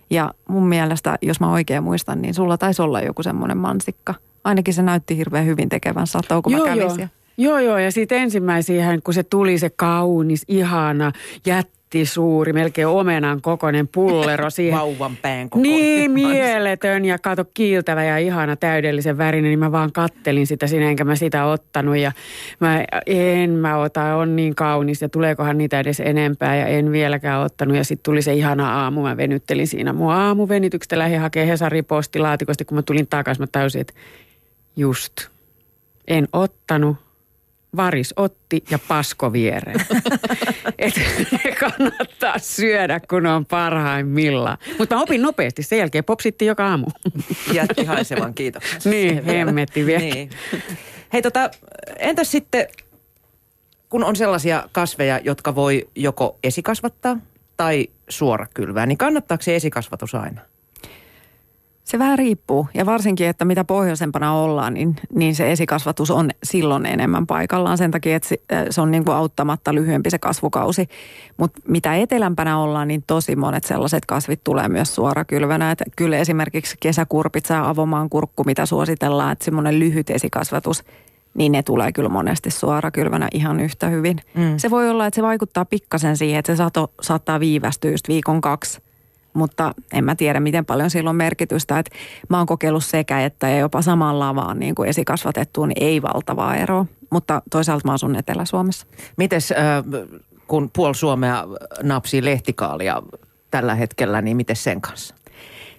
Ja 0.10 0.34
mun 0.50 0.68
mielestä, 0.68 1.18
jos 1.22 1.39
mä 1.39 1.51
oikein 1.51 1.84
muistan, 1.84 2.22
niin 2.22 2.34
sulla 2.34 2.58
taisi 2.58 2.82
olla 2.82 3.01
joku 3.01 3.24
semmoinen 3.24 3.58
mansikka. 3.58 4.13
Ainakin 4.44 4.74
se 4.74 4.82
näytti 4.82 5.18
hirveän 5.18 5.46
hyvin 5.46 5.70
tekevän 5.70 6.08
satoa, 6.08 6.42
kun 6.42 6.51
joo, 6.51 6.62
mä 6.62 6.68
kävin 6.68 6.82
joo. 6.82 7.08
Joo, 7.38 7.60
joo. 7.60 7.77
Ja 7.77 7.92
sitten 7.92 8.18
ensimmäisiä, 8.18 8.98
kun 9.04 9.13
se 9.13 9.24
tuli 9.24 9.58
se 9.58 9.70
kaunis, 9.70 10.44
ihana, 10.48 11.12
jätti 11.46 12.06
suuri, 12.06 12.54
melkein 12.54 12.88
omenan 12.88 13.42
kokoinen 13.42 13.88
pullero 13.88 14.50
siihen. 14.56 14.80
Vauvan 14.80 15.18
pään 15.22 15.50
kokoinen. 15.50 15.72
Niin, 15.72 16.12
mieletön 16.12 17.06
ja 17.06 17.20
kato 17.20 17.46
kiiltävä 17.54 18.04
ja 18.04 18.18
ihana 18.18 18.56
täydellisen 18.56 19.18
värinen, 19.18 19.50
niin 19.50 19.60
mä 19.60 19.72
vaan 19.72 19.92
kattelin 19.92 20.48
sitä 20.48 20.68
sinä, 20.68 20.89
enkä 20.89 21.04
mä 21.04 21.15
sitä 21.15 21.46
ottanut. 21.46 21.98
Ja 21.98 22.12
mä 22.60 22.86
en 23.06 23.50
mä 23.50 23.77
ota, 23.77 24.15
on 24.15 24.36
niin 24.36 24.56
kaunis 24.56 25.01
ja 25.01 25.10
tuleekohan 25.10 25.58
niitä 25.58 25.80
edes 25.80 26.00
enempää 26.00 26.56
ja 26.56 26.65
en 26.65 26.92
vieläkään 26.92 27.42
ottanut. 27.42 27.77
Ja 27.77 27.84
sitten 27.84 28.04
tuli 28.04 28.22
se 28.22 28.34
ihana 28.34 28.82
aamu, 28.84 29.01
mä 29.01 29.18
venyttelin 29.18 29.68
siinä. 29.68 29.94
Mun 29.94 30.12
aamuvenityksestä 30.12 31.00
lähdin 31.00 31.20
hakemaan 31.20 31.48
Hesari 31.48 31.82
postilaatikosta, 31.82 32.65
kun 32.65 32.77
mä 32.77 32.82
tulin 32.82 33.08
takaisin, 33.08 33.42
mä 33.42 33.48
täysin, 33.51 33.82
että 33.82 33.94
just, 34.75 35.13
en 36.08 36.27
ottanut 36.34 37.04
varis 37.75 38.13
otti 38.17 38.63
ja 38.70 38.79
pasko 38.88 39.34
viereen. 39.34 39.79
että 40.79 41.01
ne 41.31 41.51
kannattaa 41.59 42.40
syödä, 42.40 43.00
kun 43.09 43.25
on 43.25 43.46
parhaimmillaan. 43.46 44.57
Mutta 44.79 44.96
mä 44.96 45.01
opin 45.01 45.22
nopeasti. 45.22 45.64
Sen 45.64 45.79
jälkeen 45.79 46.03
popsitti 46.03 46.46
joka 46.46 46.68
aamu. 46.68 46.88
Jätti 47.53 47.85
haisevan 47.85 48.33
kiitoksen. 48.33 48.81
niin, 48.92 49.25
hemmetti 49.25 49.85
vielä. 49.85 50.00
Niin. 50.00 50.29
Hei 51.14 51.22
tota, 51.22 51.50
entäs 51.98 52.31
sitten, 52.31 52.68
kun 53.90 54.03
on 54.03 54.16
sellaisia 54.16 54.70
kasveja, 54.72 55.20
jotka 55.24 55.55
voi 55.55 55.90
joko 55.96 56.40
esikasvattaa 56.44 57.18
tai 57.57 57.88
suora 58.09 58.48
kylvää, 58.53 58.85
niin 58.85 58.98
kannattaako 58.98 59.42
se 59.44 59.55
esikasvatus 59.55 60.16
aina? 60.16 60.42
Se 61.85 62.00
vähän 62.00 62.19
riippuu 62.19 62.67
ja 62.74 62.85
varsinkin, 62.85 63.27
että 63.27 63.45
mitä 63.45 63.63
pohjoisempana 63.63 64.33
ollaan, 64.33 64.74
niin, 64.74 64.95
niin 65.13 65.35
se 65.35 65.51
esikasvatus 65.51 66.11
on 66.11 66.29
silloin 66.43 66.85
enemmän 66.85 67.27
paikallaan 67.27 67.77
sen 67.77 67.91
takia, 67.91 68.15
että 68.15 68.29
se, 68.29 68.37
äh, 68.53 68.65
on 68.81 68.91
niin 68.91 69.05
kuin 69.05 69.15
auttamatta 69.15 69.74
lyhyempi 69.74 70.09
se 70.09 70.19
kasvukausi. 70.19 70.87
Mutta 71.37 71.61
mitä 71.67 71.95
etelämpänä 71.95 72.59
ollaan, 72.59 72.87
niin 72.87 73.03
tosi 73.07 73.35
monet 73.35 73.63
sellaiset 73.63 74.05
kasvit 74.05 74.43
tulee 74.43 74.69
myös 74.69 74.95
suorakylvänä. 74.95 75.71
Että 75.71 75.85
kyllä 75.95 76.17
esimerkiksi 76.17 76.77
kesäkurpitsa 76.79 77.53
ja 77.53 77.69
avomaan 77.69 78.09
kurkku, 78.09 78.43
mitä 78.43 78.65
suositellaan, 78.65 79.31
että 79.31 79.45
semmoinen 79.45 79.79
lyhyt 79.79 80.09
esikasvatus, 80.09 80.83
niin 81.33 81.51
ne 81.51 81.63
tulee 81.63 81.91
kyllä 81.91 82.09
monesti 82.09 82.51
suorakylvänä 82.51 83.27
ihan 83.33 83.59
yhtä 83.59 83.89
hyvin. 83.89 84.17
Mm. 84.33 84.57
Se 84.57 84.69
voi 84.69 84.89
olla, 84.89 85.07
että 85.07 85.15
se 85.15 85.21
vaikuttaa 85.21 85.65
pikkasen 85.65 86.17
siihen, 86.17 86.39
että 86.39 86.53
se 86.53 86.57
sato 86.57 86.91
saattaa 87.01 87.39
viivästyä 87.39 87.91
just 87.91 88.07
viikon 88.07 88.41
kaksi– 88.41 88.81
mutta 89.35 89.74
en 89.93 90.03
mä 90.03 90.15
tiedä, 90.15 90.39
miten 90.39 90.65
paljon 90.65 90.89
sillä 90.89 91.09
on 91.09 91.15
merkitystä. 91.15 91.79
Että 91.79 91.95
mä 92.29 92.37
oon 92.37 92.48
kokeillut 92.48 92.85
sekä 92.85 93.21
että 93.21 93.50
ja 93.50 93.59
jopa 93.59 93.81
samalla 93.81 94.35
vaan 94.35 94.59
niin 94.59 94.75
kuin 94.75 94.89
esikasvatettuun, 94.89 95.69
niin 95.69 95.83
ei 95.83 96.01
valtavaa 96.01 96.55
eroa. 96.55 96.85
Mutta 97.09 97.41
toisaalta 97.51 97.87
mä 97.87 97.93
asun 97.93 98.15
Etelä-Suomessa. 98.15 98.87
Mites 99.17 99.51
äh, 99.51 99.57
kun 100.48 100.69
puol 100.75 100.93
Suomea 100.93 101.43
napsii 101.83 102.25
lehtikaalia 102.25 103.01
tällä 103.51 103.75
hetkellä, 103.75 104.21
niin 104.21 104.37
miten 104.37 104.55
sen 104.55 104.81
kanssa? 104.81 105.15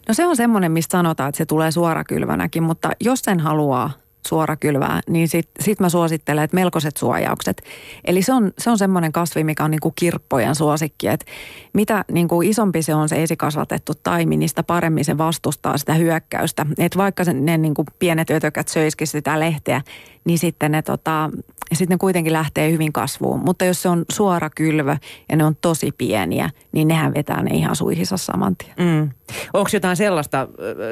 No 0.09 0.15
se 0.15 0.27
on 0.27 0.37
semmoinen, 0.37 0.73
mistä 0.73 0.93
sanotaan, 0.93 1.29
että 1.29 1.37
se 1.37 1.47
tulee 1.47 1.71
suorakylvänäkin, 1.71 2.63
mutta 2.63 2.91
jos 3.01 3.21
sen 3.21 3.41
haluaa 3.41 3.91
suorakylvää, 4.27 5.01
niin 5.09 5.29
sitten 5.29 5.65
sit 5.65 5.81
mä 5.81 5.89
suosittelen, 5.89 6.45
että 6.45 6.55
melkoiset 6.55 6.97
suojaukset. 6.97 7.63
Eli 8.05 8.23
se 8.23 8.33
on, 8.33 8.53
se 8.59 8.71
on 8.71 8.79
semmoinen 8.79 9.13
kasvi, 9.13 9.45
mikä 9.45 9.65
on 9.65 9.71
niin 9.71 9.81
kuin 9.81 9.95
kirppojen 9.97 10.55
suosikki, 10.55 11.09
että 11.09 11.27
mitä 11.73 12.05
niin 12.13 12.29
kuin 12.29 12.49
isompi 12.49 12.83
se 12.83 12.95
on 12.95 13.09
se 13.09 13.23
esikasvatettu 13.23 13.93
taimi, 14.03 14.37
niin 14.37 14.49
sitä 14.49 14.63
paremmin 14.63 15.05
se 15.05 15.19
vastustaa 15.19 15.79
sitä 15.79 15.95
hyökkäystä. 15.95 16.67
Että 16.79 16.99
vaikka 16.99 17.25
se, 17.25 17.33
ne 17.33 17.59
niin 17.59 17.75
kuin 17.75 17.87
pienet 17.99 18.31
ötökät 18.31 18.69
söisikin 18.69 19.07
sitä 19.07 19.41
lehteä, 19.41 19.83
niin 20.27 20.39
sitten 20.39 20.73
ne, 20.73 20.83
tota, 20.83 21.31
sitten 21.73 21.95
ne 21.95 21.99
kuitenkin 21.99 22.33
lähtee 22.33 22.73
hyvin 22.73 22.93
kasvuun. 22.93 23.41
Mutta 23.45 23.65
jos 23.65 23.83
se 23.83 23.89
on 23.89 24.05
suora 24.13 24.51
kylvö 24.51 24.97
ja 25.29 25.37
ne 25.37 25.45
on 25.45 25.57
tosi 25.61 25.93
pieniä, 25.99 26.51
niin 26.73 26.89
nehän 26.89 27.15
vetää 27.15 27.43
ne 27.43 27.51
ihan 27.51 27.77
suihissa 27.77 28.17
saman 28.17 28.57
tien. 28.57 28.75
Mm. 28.79 29.11
Onko 29.55 29.71
jotain 29.73 29.97
sellaista, 29.97 30.49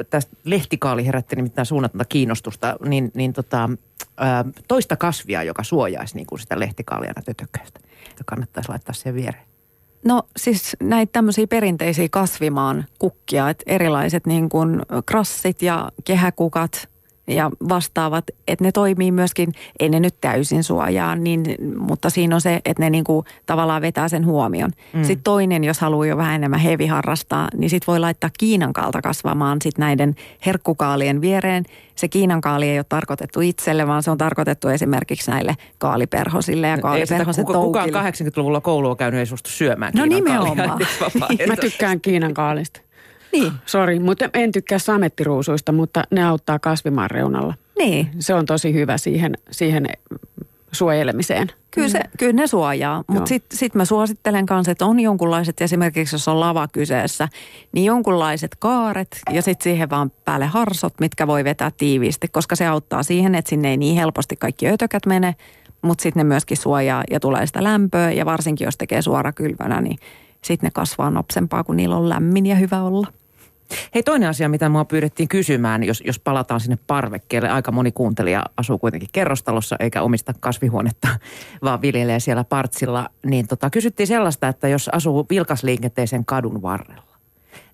tästä 0.09 0.35
lehtikaali 0.43 1.05
herätti 1.05 1.35
nimittäin 1.35 1.65
suunnatonta 1.65 2.05
kiinnostusta, 2.05 2.75
niin, 2.85 3.11
niin 3.13 3.33
tota, 3.33 3.69
toista 4.67 4.95
kasvia, 4.95 5.43
joka 5.43 5.63
suojaisi 5.63 6.15
niin 6.15 6.27
kuin 6.27 6.39
sitä 6.39 6.59
lehtikaalia 6.59 7.13
tötököistä, 7.25 7.79
että 8.09 8.23
kannattaisi 8.25 8.69
laittaa 8.69 8.93
sen 8.93 9.15
viereen? 9.15 9.45
No 10.05 10.23
siis 10.37 10.75
näitä 10.83 11.11
tämmöisiä 11.11 11.47
perinteisiä 11.47 12.07
kasvimaan 12.11 12.85
kukkia, 12.99 13.49
että 13.49 13.63
erilaiset 13.67 14.25
niin 14.25 14.49
kuin 14.49 14.81
krassit 15.05 15.61
ja 15.61 15.91
kehäkukat– 16.05 16.71
ja 17.27 17.51
vastaavat, 17.69 18.23
että 18.47 18.63
ne 18.63 18.71
toimii 18.71 19.11
myöskin, 19.11 19.51
ei 19.79 19.89
ne 19.89 19.99
nyt 19.99 20.15
täysin 20.21 20.63
suojaa, 20.63 21.15
niin, 21.15 21.43
mutta 21.77 22.09
siinä 22.09 22.35
on 22.35 22.41
se, 22.41 22.61
että 22.65 22.83
ne 22.83 22.89
niinku 22.89 23.25
tavallaan 23.45 23.81
vetää 23.81 24.09
sen 24.09 24.25
huomion. 24.25 24.71
Mm. 24.93 25.03
Sitten 25.03 25.23
toinen, 25.23 25.63
jos 25.63 25.79
haluaa 25.79 26.05
jo 26.05 26.17
vähän 26.17 26.35
enemmän 26.35 26.59
hevi 26.59 26.87
harrastaa, 26.87 27.47
niin 27.57 27.69
sitten 27.69 27.87
voi 27.87 27.99
laittaa 27.99 28.29
Kiinan 28.39 28.73
kaalta 28.73 29.01
kasvamaan 29.01 29.57
sit 29.61 29.77
näiden 29.77 30.15
herkkukaalien 30.45 31.21
viereen. 31.21 31.63
Se 31.95 32.07
Kiinan 32.07 32.41
kaali 32.41 32.69
ei 32.69 32.79
ole 32.79 32.85
tarkoitettu 32.89 33.41
itselle, 33.41 33.87
vaan 33.87 34.03
se 34.03 34.11
on 34.11 34.17
tarkoitettu 34.17 34.67
esimerkiksi 34.67 35.31
näille 35.31 35.55
kaaliperhosille 35.77 36.67
ja 36.67 36.77
kaaliperhosen 36.77 37.45
kuka, 37.45 37.59
Kukaan 37.61 37.89
80-luvulla 37.89 38.61
koulua 38.61 38.95
käynyt 38.95 39.19
ei 39.19 39.25
suostu 39.25 39.49
syömään 39.49 39.93
No 39.95 40.05
nimenomaan. 40.05 40.79
Mä 41.47 41.55
tykkään 41.55 42.01
Kiinan 42.01 42.33
kaalista. 42.33 42.84
Niin. 43.39 43.53
Sori, 43.65 43.99
mutta 43.99 44.29
en 44.33 44.51
tykkää 44.51 44.79
samettiruusuista, 44.79 45.71
mutta 45.71 46.03
ne 46.11 46.23
auttaa 46.23 46.59
kasvimaan 46.59 47.11
reunalla. 47.11 47.53
Niin. 47.77 48.09
Se 48.19 48.33
on 48.33 48.45
tosi 48.45 48.73
hyvä 48.73 48.97
siihen, 48.97 49.33
siihen 49.51 49.87
suojelemiseen. 50.71 51.51
Kyllä, 51.71 51.89
se, 51.89 51.99
kyllä 52.19 52.33
ne 52.33 52.47
suojaa, 52.47 53.03
mutta 53.07 53.27
sitten 53.27 53.57
sit 53.57 53.75
mä 53.75 53.85
suosittelen 53.85 54.45
kanssa, 54.45 54.71
että 54.71 54.85
on 54.85 54.99
jonkunlaiset, 54.99 55.61
esimerkiksi 55.61 56.15
jos 56.15 56.27
on 56.27 56.39
lava 56.39 56.67
kyseessä, 56.67 57.29
niin 57.71 57.85
jonkunlaiset 57.85 58.55
kaaret 58.59 59.21
ja 59.31 59.41
sitten 59.41 59.63
siihen 59.63 59.89
vaan 59.89 60.11
päälle 60.25 60.45
harsot, 60.45 60.93
mitkä 60.99 61.27
voi 61.27 61.43
vetää 61.43 61.71
tiiviisti, 61.77 62.27
koska 62.27 62.55
se 62.55 62.67
auttaa 62.67 63.03
siihen, 63.03 63.35
että 63.35 63.49
sinne 63.49 63.69
ei 63.69 63.77
niin 63.77 63.97
helposti 63.97 64.35
kaikki 64.35 64.67
ötökät 64.67 65.05
mene, 65.05 65.35
mutta 65.81 66.01
sitten 66.01 66.19
ne 66.19 66.23
myöskin 66.23 66.57
suojaa 66.57 67.03
ja 67.11 67.19
tulee 67.19 67.47
sitä 67.47 67.63
lämpöä 67.63 68.11
ja 68.11 68.25
varsinkin 68.25 68.65
jos 68.65 68.77
tekee 68.77 69.01
suorakylvänä, 69.01 69.81
niin 69.81 69.97
sitten 70.41 70.67
ne 70.67 70.71
kasvaa 70.71 71.09
nopsempaa, 71.09 71.63
kun 71.63 71.77
niillä 71.77 71.95
on 71.95 72.09
lämmin 72.09 72.45
ja 72.45 72.55
hyvä 72.55 72.81
olla. 72.81 73.07
Hei 73.95 74.03
toinen 74.03 74.29
asia, 74.29 74.49
mitä 74.49 74.69
mua 74.69 74.85
pyydettiin 74.85 75.29
kysymään, 75.29 75.83
jos, 75.83 76.03
jos 76.05 76.19
palataan 76.19 76.59
sinne 76.59 76.77
parvekkeelle. 76.87 77.49
Aika 77.49 77.71
moni 77.71 77.91
kuuntelija 77.91 78.43
asuu 78.57 78.77
kuitenkin 78.77 79.09
kerrostalossa 79.11 79.75
eikä 79.79 80.01
omista 80.01 80.33
kasvihuonetta, 80.39 81.07
vaan 81.63 81.81
viljelee 81.81 82.19
siellä 82.19 82.43
partsilla. 82.43 83.09
Niin 83.25 83.47
tota, 83.47 83.69
kysyttiin 83.69 84.07
sellaista, 84.07 84.47
että 84.47 84.67
jos 84.67 84.89
asuu 84.89 85.25
vilkasliikenteisen 85.29 86.25
kadun 86.25 86.61
varrella, 86.61 87.17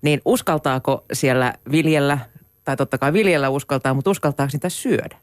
niin 0.02 0.20
uskaltaako 0.24 1.04
siellä 1.12 1.54
viljellä, 1.70 2.18
tai 2.64 2.76
totta 2.76 2.98
kai 2.98 3.12
viljellä 3.12 3.48
uskaltaa, 3.48 3.94
mutta 3.94 4.10
uskaltaako 4.10 4.50
sitä 4.50 4.68
syödä? 4.68 5.16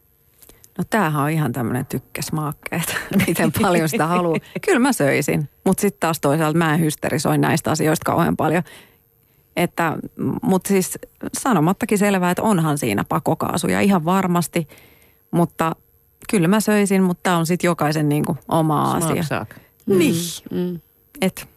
No 0.77 0.83
tämähän 0.89 1.23
on 1.23 1.29
ihan 1.29 1.51
tämmöinen 1.51 1.85
tykkäsmaakke, 1.85 2.75
että 2.75 2.93
miten 3.27 3.51
paljon 3.61 3.89
sitä 3.89 4.07
haluaa. 4.07 4.37
Kyllä 4.65 4.79
mä 4.79 4.93
söisin, 4.93 5.49
mutta 5.65 5.81
sitten 5.81 5.99
taas 5.99 6.19
toisaalta 6.19 6.57
mä 6.57 6.73
en 6.73 6.79
hysterisoi 6.79 7.37
näistä 7.37 7.71
asioista 7.71 8.05
kauhean 8.05 8.37
paljon. 8.37 8.63
Että, 9.59 9.97
mutta 10.41 10.67
siis 10.67 10.97
sanomattakin 11.37 11.97
selvää, 11.97 12.31
että 12.31 12.41
onhan 12.41 12.77
siinä 12.77 13.03
pakokaasuja 13.09 13.81
ihan 13.81 14.05
varmasti, 14.05 14.67
mutta 15.31 15.75
kyllä 16.29 16.47
mä 16.47 16.59
söisin, 16.59 17.03
mutta 17.03 17.23
tämä 17.23 17.37
on 17.37 17.45
sitten 17.45 17.67
jokaisen 17.67 18.09
niin 18.09 18.25
kuin 18.25 18.37
oma 18.47 18.91
asia. 18.91 19.09
Smaaksaak. 19.09 19.55
Niin. 19.85 20.15
Mm. 20.51 20.79
Et 21.21 21.47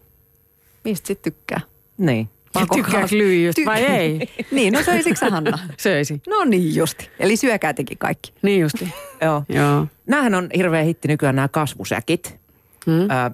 mistä 0.85 1.07
sitten 1.07 1.33
tykkää? 1.33 1.61
Niin. 1.99 2.29
Tykkääkö 2.75 3.17
lyijystä 3.17 3.61
vai 3.67 3.85
ei? 3.85 4.29
niin, 4.53 4.73
no 4.73 4.83
söisikö 4.83 5.17
sä 5.17 5.31
Hanna? 5.31 5.59
Söisi. 5.79 6.23
No 6.29 6.45
niin 6.45 6.75
justi. 6.75 7.11
Eli 7.19 7.37
syökää 7.37 7.75
tekin 7.75 7.99
kaikki. 7.99 8.33
Niin 8.43 8.61
justi. 8.61 8.93
Joo. 9.23 9.45
Joo. 9.49 9.87
Nämähän 10.07 10.35
on 10.35 10.49
hirveä 10.57 10.83
hitti 10.83 11.09
nykyään 11.09 11.37
nämä 11.37 11.49
kasvusäkit, 11.49 12.43
Mm. 12.87 12.93
ö, 12.93 13.31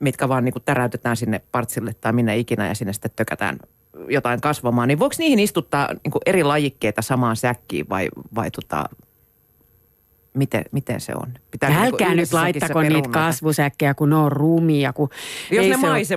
mitkä 0.00 0.28
vaan 0.28 0.44
niinku 0.44 0.60
täräytetään 0.60 1.16
sinne 1.16 1.40
partsille 1.52 1.94
tai 2.00 2.12
minne 2.12 2.38
ikinä 2.38 2.68
ja 2.68 2.74
sinne 2.74 2.92
sitten 2.92 3.10
tökätään 3.16 3.58
jotain 4.08 4.40
kasvamaan. 4.40 4.88
Niin 4.88 4.98
voiko 4.98 5.14
niihin 5.18 5.38
istuttaa 5.38 5.88
niinku 6.04 6.18
eri 6.26 6.44
lajikkeita 6.44 7.02
samaan 7.02 7.36
säkkiin 7.36 7.88
vai, 7.88 8.08
vai 8.34 8.50
tota, 8.50 8.84
miten, 10.34 10.64
miten 10.72 11.00
se 11.00 11.12
on? 11.14 11.34
Pitääkö 11.50 11.74
niinku 11.74 11.94
Älkää 11.94 12.14
nyt 12.14 12.32
laittako 12.32 12.82
niitä 12.82 13.08
kasvusäkkejä, 13.08 13.94
kun 13.94 14.10
ne 14.10 14.16
on 14.16 14.32
rumia. 14.32 14.92
Kun 14.92 15.08
Jos 15.50 15.64
ei 15.64 15.70
ne 15.70 15.76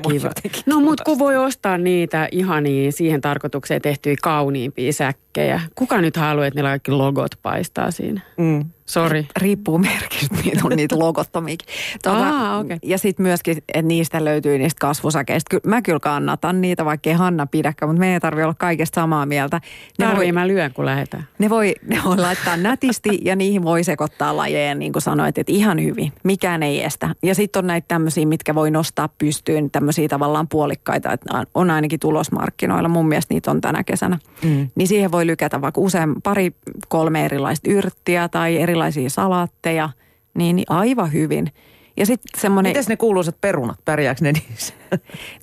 kiva. 0.10 0.28
jotenkin 0.28 0.64
No 0.66 0.80
mutta 0.80 1.04
kun 1.04 1.20
voi 1.20 1.38
ostaa 1.38 1.78
niitä 1.78 2.28
ihania 2.32 2.92
siihen 2.92 3.22
tarkoitukseen 3.22 3.82
tehtyjä 3.82 4.16
kauniimpia 4.22 4.94
säkkejä. 4.94 5.62
Kuka 5.76 6.02
nyt 6.02 6.18
haluaa, 6.18 6.48
että 6.48 6.58
niillä 6.58 6.70
kaikki 6.70 6.92
logot 6.92 7.32
paistaa 7.42 7.92
siinä? 7.92 8.22
Mm. 8.38 8.66
Sori. 8.92 9.28
Riippuu 9.38 9.78
merkistä, 9.78 10.36
niitä 10.44 10.62
on 10.64 10.72
niitä 10.76 11.00
logottomiakin. 11.00 11.68
Aa, 12.06 12.58
okei. 12.58 12.78
Ja 12.84 12.98
sitten 12.98 13.24
myöskin, 13.24 13.58
että 13.58 13.82
niistä 13.82 14.26
löytyy 14.26 14.58
niistä 14.58 14.80
kasvusakeista. 14.80 15.50
Ky- 15.50 15.70
Mä 15.70 15.82
kyllä 15.82 16.00
kannatan 16.00 16.62
niitä, 16.62 16.86
vaikka 16.86 17.10
ei 17.10 17.16
Hanna 17.16 17.46
pidäkään, 17.48 17.90
mutta 17.90 18.00
meidän 18.00 18.14
ei 18.14 18.20
tarvitse 18.20 18.44
olla 18.46 18.56
kaikesta 18.60 19.02
samaa 19.02 19.26
mieltä. 19.26 19.62
Ne 20.00 20.06
Tarvii 20.06 20.18
voi, 20.18 20.32
mä 20.32 20.48
lyön, 20.48 20.74
kun 20.74 20.86
lähdetään. 20.86 21.28
ne, 21.40 21.50
voi, 21.50 21.76
ne 21.88 22.00
voi 22.06 22.18
laittaa 22.18 22.58
nätisti 22.58 23.20
ja 23.22 23.36
niihin 23.36 23.64
voi 23.64 23.84
sekoittaa 23.84 24.38
lajeja, 24.38 24.76
niin 24.76 24.92
kuin 24.94 25.02
sanoit, 25.02 25.38
että 25.38 25.52
ihan 25.52 25.84
hyvin. 25.84 26.14
Mikään 26.24 26.64
ei 26.64 26.84
estä. 26.84 27.16
Ja 27.24 27.36
sitten 27.36 27.60
on 27.60 27.68
näitä 27.68 27.86
tämmöisiä, 27.88 28.26
mitkä 28.26 28.56
voi 28.56 28.72
nostaa 28.72 29.10
pystyyn, 29.18 29.72
tämmöisiä 29.72 30.08
tavallaan 30.08 30.48
puolikkaita, 30.48 31.14
että 31.14 31.46
on 31.56 31.70
ainakin 31.70 32.00
tulosmarkkinoilla. 32.00 32.90
Mun 32.90 33.08
mielestä 33.08 33.34
niitä 33.34 33.52
on 33.52 33.62
tänä 33.62 33.84
kesänä. 33.84 34.20
Mm. 34.44 34.68
Niin 34.76 34.88
siihen 34.88 35.12
voi 35.12 35.28
lykätä 35.28 35.62
vaikka 35.62 35.82
usein 35.82 36.22
pari, 36.24 36.52
kolme 36.88 37.26
erilaista 37.26 37.72
yrttiä 37.72 38.30
tai 38.30 38.62
erilaisia 38.82 39.10
salaatteja, 39.10 39.90
niin 40.34 40.64
aivan 40.70 41.14
hyvin. 41.14 41.52
Ja 41.98 42.06
sitten 42.06 42.42
semmoinen... 42.42 42.70
Mites 42.70 42.90
ne 42.90 42.98
kuuluisat 42.98 43.42
perunat, 43.42 43.80
pärjääkö 43.86 44.22
ne 44.24 44.32
niissä? 44.32 44.74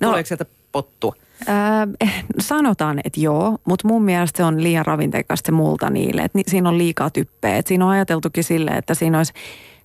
No. 0.00 0.08
Tuleeko 0.08 0.26
sieltä 0.26 0.46
pottua? 0.72 1.14
Ää, 1.46 1.88
eh, 2.00 2.24
sanotaan, 2.40 3.00
että 3.04 3.20
joo, 3.20 3.58
mutta 3.64 3.88
mun 3.88 4.02
mielestä 4.02 4.36
se 4.36 4.44
on 4.44 4.62
liian 4.62 4.86
ravinteikasta 4.86 5.46
se 5.46 5.52
multa 5.52 5.90
niille. 5.90 6.22
Et 6.22 6.34
ni, 6.34 6.42
siinä 6.46 6.68
on 6.68 6.78
liikaa 6.78 7.10
typpeä. 7.10 7.56
Et 7.56 7.66
siinä 7.66 7.84
on 7.84 7.90
ajateltukin 7.90 8.44
sille, 8.44 8.70
että 8.70 8.94
siinä 8.94 9.18
olisi 9.18 9.32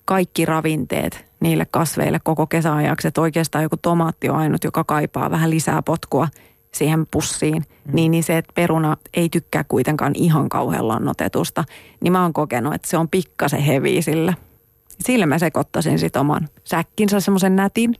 kaikki 0.05 0.45
ravinteet 0.45 1.25
niille 1.39 1.65
kasveille 1.71 2.19
koko 2.23 2.47
kesäajaksi. 2.47 3.07
Että 3.07 3.21
oikeastaan 3.21 3.63
joku 3.63 3.77
tomaatti 3.77 4.29
on 4.29 4.35
ainut, 4.35 4.63
joka 4.63 4.83
kaipaa 4.83 5.31
vähän 5.31 5.49
lisää 5.49 5.81
potkua 5.81 6.27
siihen 6.75 7.07
pussiin. 7.11 7.63
Mm. 7.85 7.95
Niin, 7.95 8.11
niin 8.11 8.23
se, 8.23 8.37
että 8.37 8.53
peruna 8.55 8.97
ei 9.13 9.29
tykkää 9.29 9.63
kuitenkaan 9.67 10.11
ihan 10.15 10.49
kauhean 10.49 10.87
lannotetusta. 10.87 11.63
Niin 12.01 12.11
mä 12.11 12.21
oon 12.21 12.33
kokenut, 12.33 12.73
että 12.73 12.87
se 12.87 12.97
on 12.97 13.09
pikkasen 13.09 13.61
heviä 13.61 14.01
sillä. 14.01 14.33
Sillä 14.99 15.25
mä 15.25 15.39
sekoittaisin 15.39 15.99
sit 15.99 16.15
oman 16.15 16.49
säkkinsä 16.63 17.19
semmoisen 17.19 17.55
nätin. 17.55 17.95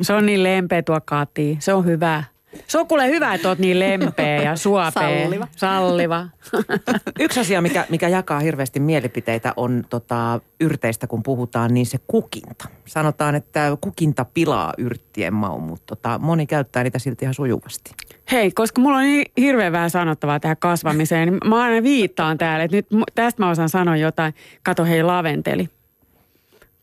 Se 0.00 0.12
on 0.12 0.26
niin 0.26 0.42
lempeä 0.42 0.82
tuo 0.82 1.00
Kati. 1.04 1.56
Se 1.60 1.74
on 1.74 1.84
hyvä. 1.84 2.24
Se 2.68 2.78
on 2.78 2.86
kuule 2.86 3.08
hyvä, 3.08 3.34
että 3.34 3.48
oot 3.48 3.58
niin 3.58 3.78
lempeä 3.78 4.42
ja 4.42 4.56
suopea. 4.56 4.90
Salliva. 4.90 5.48
Salliva. 5.56 6.28
Yksi 7.20 7.40
asia, 7.40 7.62
mikä, 7.62 7.86
mikä 7.88 8.08
jakaa 8.08 8.40
hirveästi 8.40 8.80
mielipiteitä 8.80 9.52
on 9.56 9.84
tota, 9.90 10.40
yrteistä, 10.60 11.06
kun 11.06 11.22
puhutaan, 11.22 11.74
niin 11.74 11.86
se 11.86 11.98
kukinta. 12.06 12.68
Sanotaan, 12.86 13.34
että 13.34 13.76
kukinta 13.80 14.24
pilaa 14.24 14.72
yrttien 14.78 15.34
maun, 15.34 15.62
mutta 15.62 15.96
tota, 15.96 16.18
moni 16.18 16.46
käyttää 16.46 16.82
niitä 16.82 16.98
silti 16.98 17.24
ihan 17.24 17.34
sujuvasti. 17.34 17.90
Hei, 18.32 18.50
koska 18.50 18.80
mulla 18.80 18.96
on 18.96 19.02
niin 19.02 19.32
hirveän 19.36 19.72
vähän 19.72 19.90
sanottavaa 19.90 20.40
tähän 20.40 20.56
kasvamiseen, 20.56 21.28
niin 21.28 21.40
mä 21.44 21.62
aina 21.62 21.82
viittaan 21.82 22.38
täällä, 22.38 22.64
että 22.64 22.76
nyt 22.76 22.86
tästä 23.14 23.42
mä 23.42 23.50
osaan 23.50 23.68
sanoa 23.68 23.96
jotain. 23.96 24.34
Kato 24.62 24.84
hei, 24.84 25.02
laventeli. 25.02 25.68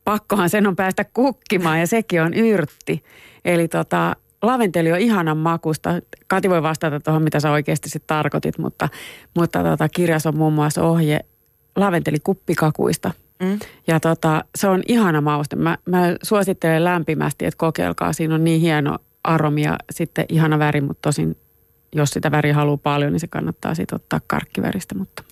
Pakkohan 0.03 0.49
sen 0.49 0.67
on 0.67 0.75
päästä 0.75 1.05
kukkimaan 1.13 1.79
ja 1.79 1.87
sekin 1.87 2.21
on 2.21 2.33
yrtti. 2.33 3.03
Eli 3.45 3.67
tota, 3.67 4.15
laventeli 4.41 4.91
on 4.91 4.99
ihanan 4.99 5.37
makusta. 5.37 5.89
Kati 6.27 6.49
voi 6.49 6.63
vastata 6.63 6.99
tuohon, 6.99 7.23
mitä 7.23 7.39
sä 7.39 7.51
oikeasti 7.51 7.89
sitten 7.89 8.07
tarkoitit, 8.07 8.57
mutta, 8.57 8.89
mutta 9.35 9.63
tota, 9.63 9.89
kirjassa 9.89 10.29
on 10.29 10.37
muun 10.37 10.53
muassa 10.53 10.83
ohje 10.83 11.19
laventeli 11.75 12.17
kuppikakuista. 12.23 13.11
Mm. 13.39 13.59
Ja 13.87 13.99
tota, 13.99 14.43
se 14.55 14.67
on 14.67 14.83
ihana 14.87 15.21
mauste. 15.21 15.55
Mä, 15.55 15.77
mä 15.85 16.15
suosittelen 16.23 16.83
lämpimästi, 16.83 17.45
että 17.45 17.57
kokeilkaa. 17.57 18.13
Siinä 18.13 18.35
on 18.35 18.43
niin 18.43 18.61
hieno 18.61 18.97
aromi 19.23 19.63
ja 19.63 19.77
sitten 19.91 20.25
ihana 20.29 20.59
väri, 20.59 20.81
mutta 20.81 21.01
tosin 21.01 21.37
jos 21.95 22.09
sitä 22.09 22.31
väriä 22.31 22.53
haluaa 22.53 22.77
paljon, 22.77 23.11
niin 23.11 23.19
se 23.19 23.27
kannattaa 23.27 23.75
sitten 23.75 23.95
ottaa 23.95 24.21
karkkiväristä. 24.27 24.95
Mutta 24.95 25.23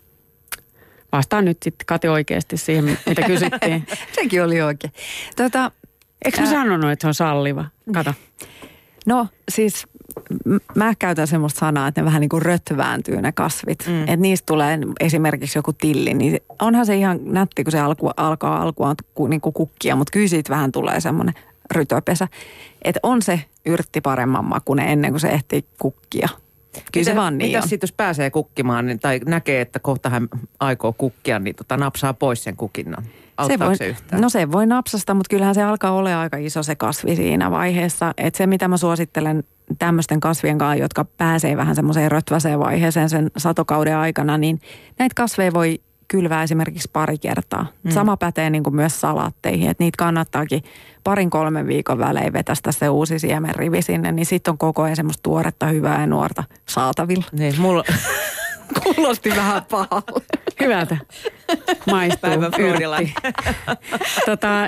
vastaan 1.12 1.46
nyt 1.46 1.58
sitten 1.64 1.86
Kati 1.86 2.08
oikeasti 2.08 2.58
siihen, 2.58 2.98
mitä 3.06 3.22
kysyttiin. 3.22 3.88
Sekin 4.16 4.44
oli 4.44 4.62
oikein. 4.62 4.94
Tota, 5.36 5.72
Eikö 6.26 6.42
mä 6.42 6.50
sanonut, 6.50 6.92
että 6.92 7.04
se 7.04 7.08
on 7.08 7.14
salliva? 7.14 7.66
Kato. 7.94 8.14
No 9.06 9.28
siis 9.52 9.88
mä 10.76 10.94
käytän 11.00 11.28
semmoista 11.28 11.60
sanaa, 11.60 11.88
että 11.88 12.02
ne 12.02 12.06
vähän 12.06 12.22
niin 12.22 12.30
kuin 12.30 12.42
rötvääntyy 12.42 13.22
ne 13.22 13.32
kasvit. 13.32 13.88
Mm. 13.88 14.02
Että 14.02 14.16
niistä 14.16 14.46
tulee 14.46 14.80
esimerkiksi 15.00 15.60
joku 15.60 15.74
tilli, 15.74 16.14
niin 16.14 16.40
onhan 16.62 16.86
se 16.86 16.96
ihan 16.96 17.20
nätti, 17.24 17.64
kun 17.64 17.72
se 17.72 17.80
alku, 17.80 18.10
alkaa 18.18 18.62
alkuaan 18.62 18.96
ku, 19.14 19.28
niin 19.28 19.42
kuin 19.42 19.54
kukkia, 19.54 19.96
mutta 19.96 20.12
kyllä 20.12 20.28
siitä 20.28 20.54
vähän 20.54 20.72
tulee 20.72 21.00
semmoinen 21.00 21.34
rytöpesä. 21.72 22.28
Että 22.82 23.00
on 23.04 23.22
se 23.22 23.42
yrtti 23.66 24.02
paremman 24.02 24.46
makuinen 24.46 24.88
ennen 24.88 25.12
kuin 25.12 25.22
se 25.22 25.30
ehtii 25.30 25.66
kukkia. 25.80 26.30
Kyllä 26.92 27.06
se 27.06 27.16
vaan 27.16 27.38
niin 27.38 27.52
Mitäs 27.52 27.70
sitten, 27.70 27.88
jos 27.88 27.94
pääsee 27.98 28.30
kukkimaan 28.30 28.86
niin, 28.86 29.00
tai 29.00 29.20
näkee, 29.26 29.62
että 29.62 29.80
kohta 29.80 30.10
hän 30.10 30.28
aikoo 30.60 30.94
kukkia, 30.94 31.40
niin 31.40 31.56
tota, 31.56 31.78
napsaa 31.78 32.14
pois 32.14 32.44
sen 32.44 32.56
kukinnan? 32.56 33.04
Se, 33.48 33.60
voi, 33.60 33.78
se 33.78 33.88
yhtään? 33.88 34.22
No 34.22 34.30
se 34.30 34.52
voi 34.52 34.66
napsasta, 34.66 35.14
mutta 35.14 35.30
kyllähän 35.30 35.56
se 35.56 35.64
alkaa 35.64 35.92
olla 35.92 36.22
aika 36.22 36.38
iso 36.38 36.64
se 36.64 36.76
kasvi 36.76 37.16
siinä 37.16 37.52
vaiheessa. 37.52 38.14
Että 38.18 38.38
se, 38.38 38.48
mitä 38.48 38.68
mä 38.68 38.78
suosittelen 38.78 39.44
tämmöisten 39.80 40.20
kasvien 40.20 40.58
kanssa, 40.58 40.82
jotka 40.84 41.06
pääsee 41.06 41.58
vähän 41.58 41.76
semmoiseen 41.76 42.12
rötväseen 42.12 42.60
vaiheeseen 42.60 43.10
sen 43.10 43.32
satokauden 43.38 43.98
aikana, 43.98 44.38
niin 44.38 44.60
näitä 45.00 45.14
kasveja 45.16 45.54
voi 45.54 45.82
kylvää 46.14 46.44
esimerkiksi 46.44 46.90
pari 46.94 47.18
kertaa. 47.18 47.66
Mm. 47.84 47.92
Sama 47.92 48.18
pätee 48.18 48.50
niin 48.50 48.64
kuin 48.64 48.76
myös 48.76 49.02
salaatteihin, 49.02 49.70
että 49.70 49.84
niitä 49.84 49.96
kannattaakin 49.98 50.64
parin 51.04 51.30
kolmen 51.30 51.68
viikon 51.68 51.98
välein 52.00 52.34
vetästä 52.34 52.72
se 52.72 52.90
uusi 52.90 53.20
siemenrivi 53.20 53.82
sinne, 53.82 54.12
niin 54.12 54.26
sitten 54.26 54.52
on 54.52 54.58
koko 54.58 54.82
ajan 54.82 54.96
semmoista 54.96 55.24
tuoretta, 55.24 55.66
hyvää 55.66 56.02
ja 56.02 56.08
nuorta 56.08 56.44
saatavilla. 56.70 57.24
Niin, 57.32 57.62
mulla, 57.62 57.84
Kuulosti 58.84 59.30
vähän 59.30 59.66
pahalle. 59.72 60.24
Hyvältä. 60.60 60.98
Maistuu. 61.92 62.30
Freudilainen. 62.56 63.14
tota, 64.26 64.68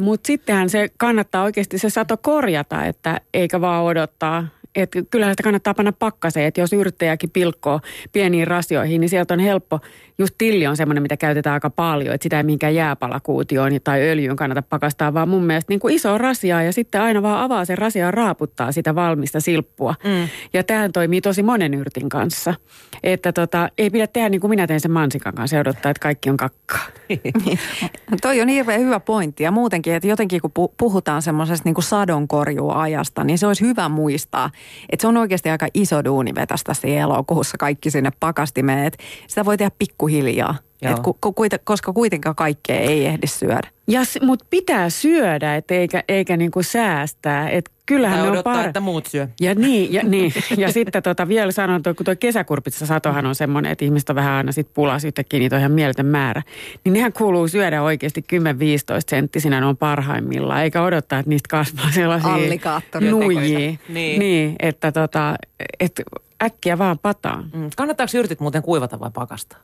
Mutta 0.00 0.26
sittenhän 0.26 0.70
se 0.70 0.88
kannattaa 0.96 1.42
oikeasti 1.42 1.78
se 1.78 1.90
sato 1.90 2.16
korjata, 2.16 2.84
että 2.84 3.20
eikä 3.34 3.60
vaan 3.60 3.84
odottaa, 3.84 4.46
että 4.74 4.98
kyllähän 5.10 5.32
sitä 5.32 5.42
kannattaa 5.42 5.74
panna 5.74 5.92
pakkaseen, 5.92 6.46
että 6.46 6.60
jos 6.60 6.72
yrittäjäkin 6.72 7.30
pilkkoo 7.30 7.80
pieniin 8.12 8.46
rasioihin, 8.46 9.00
niin 9.00 9.08
sieltä 9.08 9.34
on 9.34 9.40
helppo. 9.40 9.80
Just 10.18 10.34
tilli 10.38 10.66
on 10.66 10.76
semmoinen, 10.76 11.02
mitä 11.02 11.16
käytetään 11.16 11.54
aika 11.54 11.70
paljon, 11.70 12.14
että 12.14 12.22
sitä 12.22 12.36
ei 12.36 12.42
minkään 12.42 12.74
jääpalakuutioon 12.74 13.72
tai 13.84 14.02
öljyyn 14.02 14.36
kannata 14.36 14.62
pakastaa, 14.62 15.14
vaan 15.14 15.28
mun 15.28 15.44
mielestä 15.44 15.72
niin 15.72 15.80
kuin 15.80 15.94
iso 15.94 16.18
rasia 16.18 16.62
ja 16.62 16.72
sitten 16.72 17.00
aina 17.00 17.22
vaan 17.22 17.42
avaa 17.42 17.64
sen 17.64 17.78
rasia 17.78 18.04
ja 18.04 18.10
raaputtaa 18.10 18.72
sitä 18.72 18.94
valmista 18.94 19.40
silppua. 19.40 19.94
Mm. 20.04 20.28
Ja 20.52 20.64
tähän 20.64 20.92
toimii 20.92 21.20
tosi 21.20 21.42
monen 21.42 21.74
yrtin 21.74 22.08
kanssa. 22.08 22.54
Että 23.02 23.32
tota, 23.32 23.68
ei 23.78 23.90
pidä 23.90 24.06
tehdä 24.06 24.28
niin 24.28 24.40
kuin 24.40 24.48
minä 24.50 24.66
teen 24.66 24.80
sen 24.80 24.90
mansikan 24.90 25.34
kanssa 25.34 25.56
ja 25.56 25.60
odottaa, 25.60 25.90
että 25.90 26.02
kaikki 26.02 26.30
on 26.30 26.36
kakkaa. 26.36 26.86
Toi 28.22 28.40
on 28.40 28.48
hirveän 28.48 28.80
hyvä 28.80 29.00
pointti 29.00 29.44
ja 29.44 29.50
muutenkin, 29.50 29.94
että 29.94 30.08
jotenkin 30.08 30.40
kun 30.40 30.70
puhutaan 30.78 31.22
semmoisesta 31.22 31.68
niin 31.68 31.82
sadonkorjuajasta, 31.82 33.24
niin 33.24 33.38
se 33.38 33.46
olisi 33.46 33.66
hyvä 33.66 33.88
muistaa, 33.88 34.50
että 34.90 35.02
se 35.02 35.08
on 35.08 35.16
oikeasti 35.16 35.50
aika 35.50 35.68
iso 35.74 36.04
duuni 36.04 36.34
vetästä 36.34 36.74
siinä 36.74 37.02
elokuussa 37.02 37.58
kaikki 37.58 37.90
sinne 37.90 38.10
pakastimeen, 38.20 38.84
että 38.84 39.04
sitä 39.26 39.44
voi 39.44 39.56
tehdä 39.56 39.70
pikkuhiljaa. 39.78 40.54
Et 40.82 40.98
ku, 40.98 41.16
ku, 41.20 41.34
koska 41.64 41.92
kuitenkaan 41.92 42.36
kaikkea 42.36 42.80
ei 42.80 43.06
ehdi 43.06 43.26
syödä. 43.26 43.68
Ja, 43.86 44.00
mutta 44.22 44.46
pitää 44.50 44.90
syödä, 44.90 45.56
et 45.56 45.70
eikä, 45.70 46.04
eikä 46.08 46.36
niinku 46.36 46.62
säästää. 46.62 47.50
Et 47.50 47.70
kyllähän 47.86 48.18
tai 48.18 48.26
ne 48.26 48.32
odottaa, 48.32 48.52
on 48.52 48.58
par... 48.58 48.68
että 48.68 48.80
muut 48.80 49.06
syö. 49.06 49.28
Ja 49.40 49.54
niin, 49.54 49.92
ja, 49.92 50.02
niin. 50.12 50.32
ja 50.56 50.72
sitten 50.72 51.02
tota, 51.02 51.28
vielä 51.28 51.52
sanon, 51.52 51.76
että 51.76 51.94
kun 51.94 52.04
tuo 52.04 52.14
kesäkurpitsa 52.20 52.86
satohan 52.86 53.26
on 53.26 53.34
semmoinen, 53.34 53.72
että 53.72 53.84
ihmistä 53.84 54.14
vähän 54.14 54.32
aina 54.32 54.52
sit 54.52 54.74
pulaa 54.74 54.98
yhtäkkiä, 55.06 55.40
niitä 55.40 55.56
on 55.56 55.60
ihan 55.60 55.72
mieletön 55.72 56.06
määrä. 56.06 56.42
Niin 56.84 56.92
nehän 56.92 57.12
kuuluu 57.12 57.48
syödä 57.48 57.82
oikeasti 57.82 58.24
10-15 58.32 58.34
senttisinä, 59.08 59.60
ne 59.60 59.66
on 59.66 59.76
parhaimmillaan, 59.76 60.62
eikä 60.62 60.82
odottaa, 60.82 61.18
että 61.18 61.30
niistä 61.30 61.48
kasvaa 61.48 61.90
sellaisia 61.94 62.30
nuijia. 63.10 63.76
Niin. 63.88 64.18
niin. 64.18 64.56
että 64.58 64.92
tota, 64.92 65.36
et 65.80 66.02
äkkiä 66.42 66.78
vaan 66.78 66.98
pataan. 66.98 67.50
Mm. 67.54 67.70
Kannattaako 67.76 68.18
yrtit 68.18 68.40
muuten 68.40 68.62
kuivata 68.62 69.00
vai 69.00 69.10
pakastaa? 69.14 69.58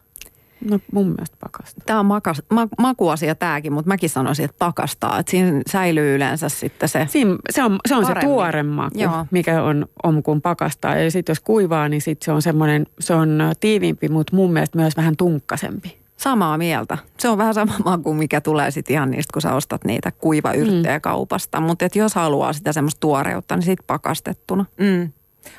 No 0.61 0.79
mun 0.93 1.07
mielestä 1.07 1.37
pakastaa. 1.41 1.83
Tämä 1.87 2.01
on 2.01 2.07
makas, 2.07 2.43
ma, 2.51 2.69
makuasia 2.79 3.35
tämäkin, 3.35 3.73
mutta 3.73 3.89
mäkin 3.89 4.11
sanoisin, 4.11 4.45
että 4.45 4.57
pakastaa. 4.59 5.19
Että 5.19 5.31
siinä 5.31 5.63
säilyy 5.71 6.15
yleensä 6.15 6.49
sitten 6.49 6.89
se 6.89 7.07
Siin, 7.11 7.37
Se 7.51 7.63
on, 7.63 7.79
se, 7.89 7.95
on 7.95 8.07
se 8.07 8.15
tuore 8.21 8.63
maku, 8.63 9.01
Joo. 9.01 9.27
mikä 9.31 9.63
on, 9.63 9.87
on 10.03 10.23
kun 10.23 10.43
pakastaa. 10.43 10.97
Ja 10.97 11.11
sitten 11.11 11.31
jos 11.31 11.41
kuivaa, 11.41 11.89
niin 11.89 12.03
sit 12.03 12.23
se 12.23 12.33
on 12.33 12.43
semmoinen, 12.43 12.87
se 13.01 13.15
on 13.15 13.39
tiiviimpi, 13.61 14.09
mutta 14.09 14.37
mun 14.37 14.53
mielestä 14.53 14.79
myös 14.79 14.97
vähän 14.97 15.17
tunkkasempi. 15.17 15.99
Samaa 16.17 16.59
mieltä. 16.59 16.99
Se 17.19 17.29
on 17.29 17.39
vähän 17.39 17.55
sama 17.55 17.75
maku, 17.85 18.15
mikä 18.15 18.41
tulee 18.41 18.71
sitten 18.71 18.95
ihan 18.95 19.11
niistä, 19.11 19.33
kun 19.33 19.43
sä 19.43 19.55
ostat 19.55 19.85
niitä 19.85 20.11
kuivayrttejä 20.11 20.99
mm. 20.99 21.03
kaupasta. 21.03 21.61
Mutta 21.61 21.85
jos 21.95 22.15
haluaa 22.15 22.53
sitä 22.53 22.73
semmoista 22.73 23.01
tuoreutta, 23.01 23.57
niin 23.57 23.63
sitten 23.63 23.87
pakastettuna. 23.87 24.65
Mm. 24.81 25.11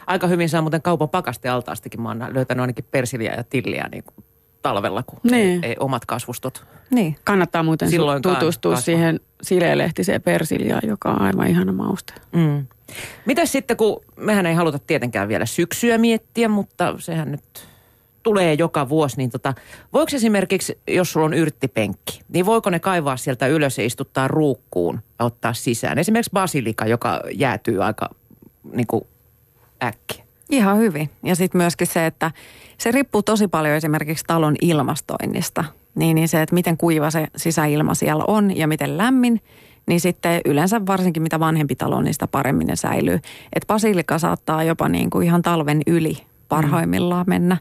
Aika 0.08 0.28
hyvin 0.28 0.50
saa 0.50 0.62
muuten 0.62 0.82
kaupan 0.82 1.10
pakastealtaastakin. 1.10 2.02
Mä 2.02 2.10
oon 2.10 2.26
löytänyt 2.30 2.62
ainakin 2.62 2.86
persiliä 2.92 3.34
ja 3.34 3.44
tilliä 3.44 3.88
niin 3.92 4.04
kuin 4.04 4.27
talvella, 4.62 5.04
kun 5.04 5.20
niin. 5.24 5.64
ei, 5.64 5.70
ei 5.70 5.76
omat 5.80 6.06
kasvustot. 6.06 6.66
Niin. 6.90 7.16
Kannattaa 7.24 7.64
muuten 7.64 7.90
tutustua 8.22 8.72
kasva. 8.72 8.86
siihen 8.86 9.20
sileelehtiseen 9.42 10.22
persiljaan, 10.22 10.88
joka 10.88 11.10
on 11.12 11.22
aivan 11.22 11.48
ihana 11.48 11.72
mauste. 11.72 12.14
Mm. 12.32 12.68
Mitäs 13.26 13.52
sitten, 13.52 13.78
kun 13.78 14.02
mehän 14.16 14.46
ei 14.46 14.54
haluta 14.54 14.80
tietenkään 14.80 15.28
vielä 15.28 15.46
syksyä 15.46 15.98
miettiä, 15.98 16.48
mutta 16.48 16.96
sehän 16.98 17.32
nyt 17.32 17.68
tulee 18.24 18.54
joka 18.54 18.90
vuosi, 18.90 19.18
niin 19.18 19.30
tota, 19.30 19.54
voiko 19.94 20.12
esimerkiksi, 20.16 20.80
jos 20.88 21.12
sulla 21.12 21.26
on 21.26 21.34
yrttipenkki, 21.34 22.22
niin 22.30 22.46
voiko 22.46 22.70
ne 22.70 22.80
kaivaa 22.80 23.18
sieltä 23.18 23.48
ylös 23.48 23.78
ja 23.78 23.86
istuttaa 23.86 24.28
ruukkuun 24.28 25.00
ja 25.20 25.26
ottaa 25.26 25.54
sisään? 25.54 25.98
Esimerkiksi 25.98 26.32
basilika, 26.34 26.86
joka 26.86 27.22
jäätyy 27.34 27.84
aika 27.84 28.10
niin 28.74 28.88
kuin 28.88 29.08
äkkiä. 29.84 30.27
Ihan 30.50 30.78
hyvin. 30.78 31.10
Ja 31.24 31.36
sitten 31.36 31.60
myöskin 31.60 31.88
se, 31.88 32.06
että 32.06 32.32
se 32.78 32.92
riippuu 32.92 33.24
tosi 33.24 33.48
paljon 33.48 33.76
esimerkiksi 33.76 34.24
talon 34.28 34.56
ilmastoinnista. 34.62 35.64
Niin, 35.96 36.16
niin 36.16 36.28
se, 36.28 36.42
että 36.42 36.56
miten 36.56 36.78
kuiva 36.78 37.12
se 37.12 37.28
sisäilma 37.36 37.94
siellä 37.94 38.24
on 38.28 38.58
ja 38.58 38.68
miten 38.68 38.98
lämmin, 38.98 39.42
niin 39.88 40.02
sitten 40.02 40.42
yleensä 40.46 40.86
varsinkin 40.86 41.24
mitä 41.24 41.40
vanhempi 41.40 41.76
talo, 41.76 42.02
niin 42.02 42.14
sitä 42.14 42.28
paremmin 42.28 42.68
ne 42.68 42.76
säilyy. 42.76 43.20
Että 43.54 43.68
basilika 43.68 44.20
saattaa 44.20 44.64
jopa 44.64 44.90
niin 44.90 45.10
kuin 45.10 45.26
ihan 45.28 45.42
talven 45.42 45.82
yli 45.88 46.18
parhaimmillaan 46.50 47.26
mennä. 47.28 47.58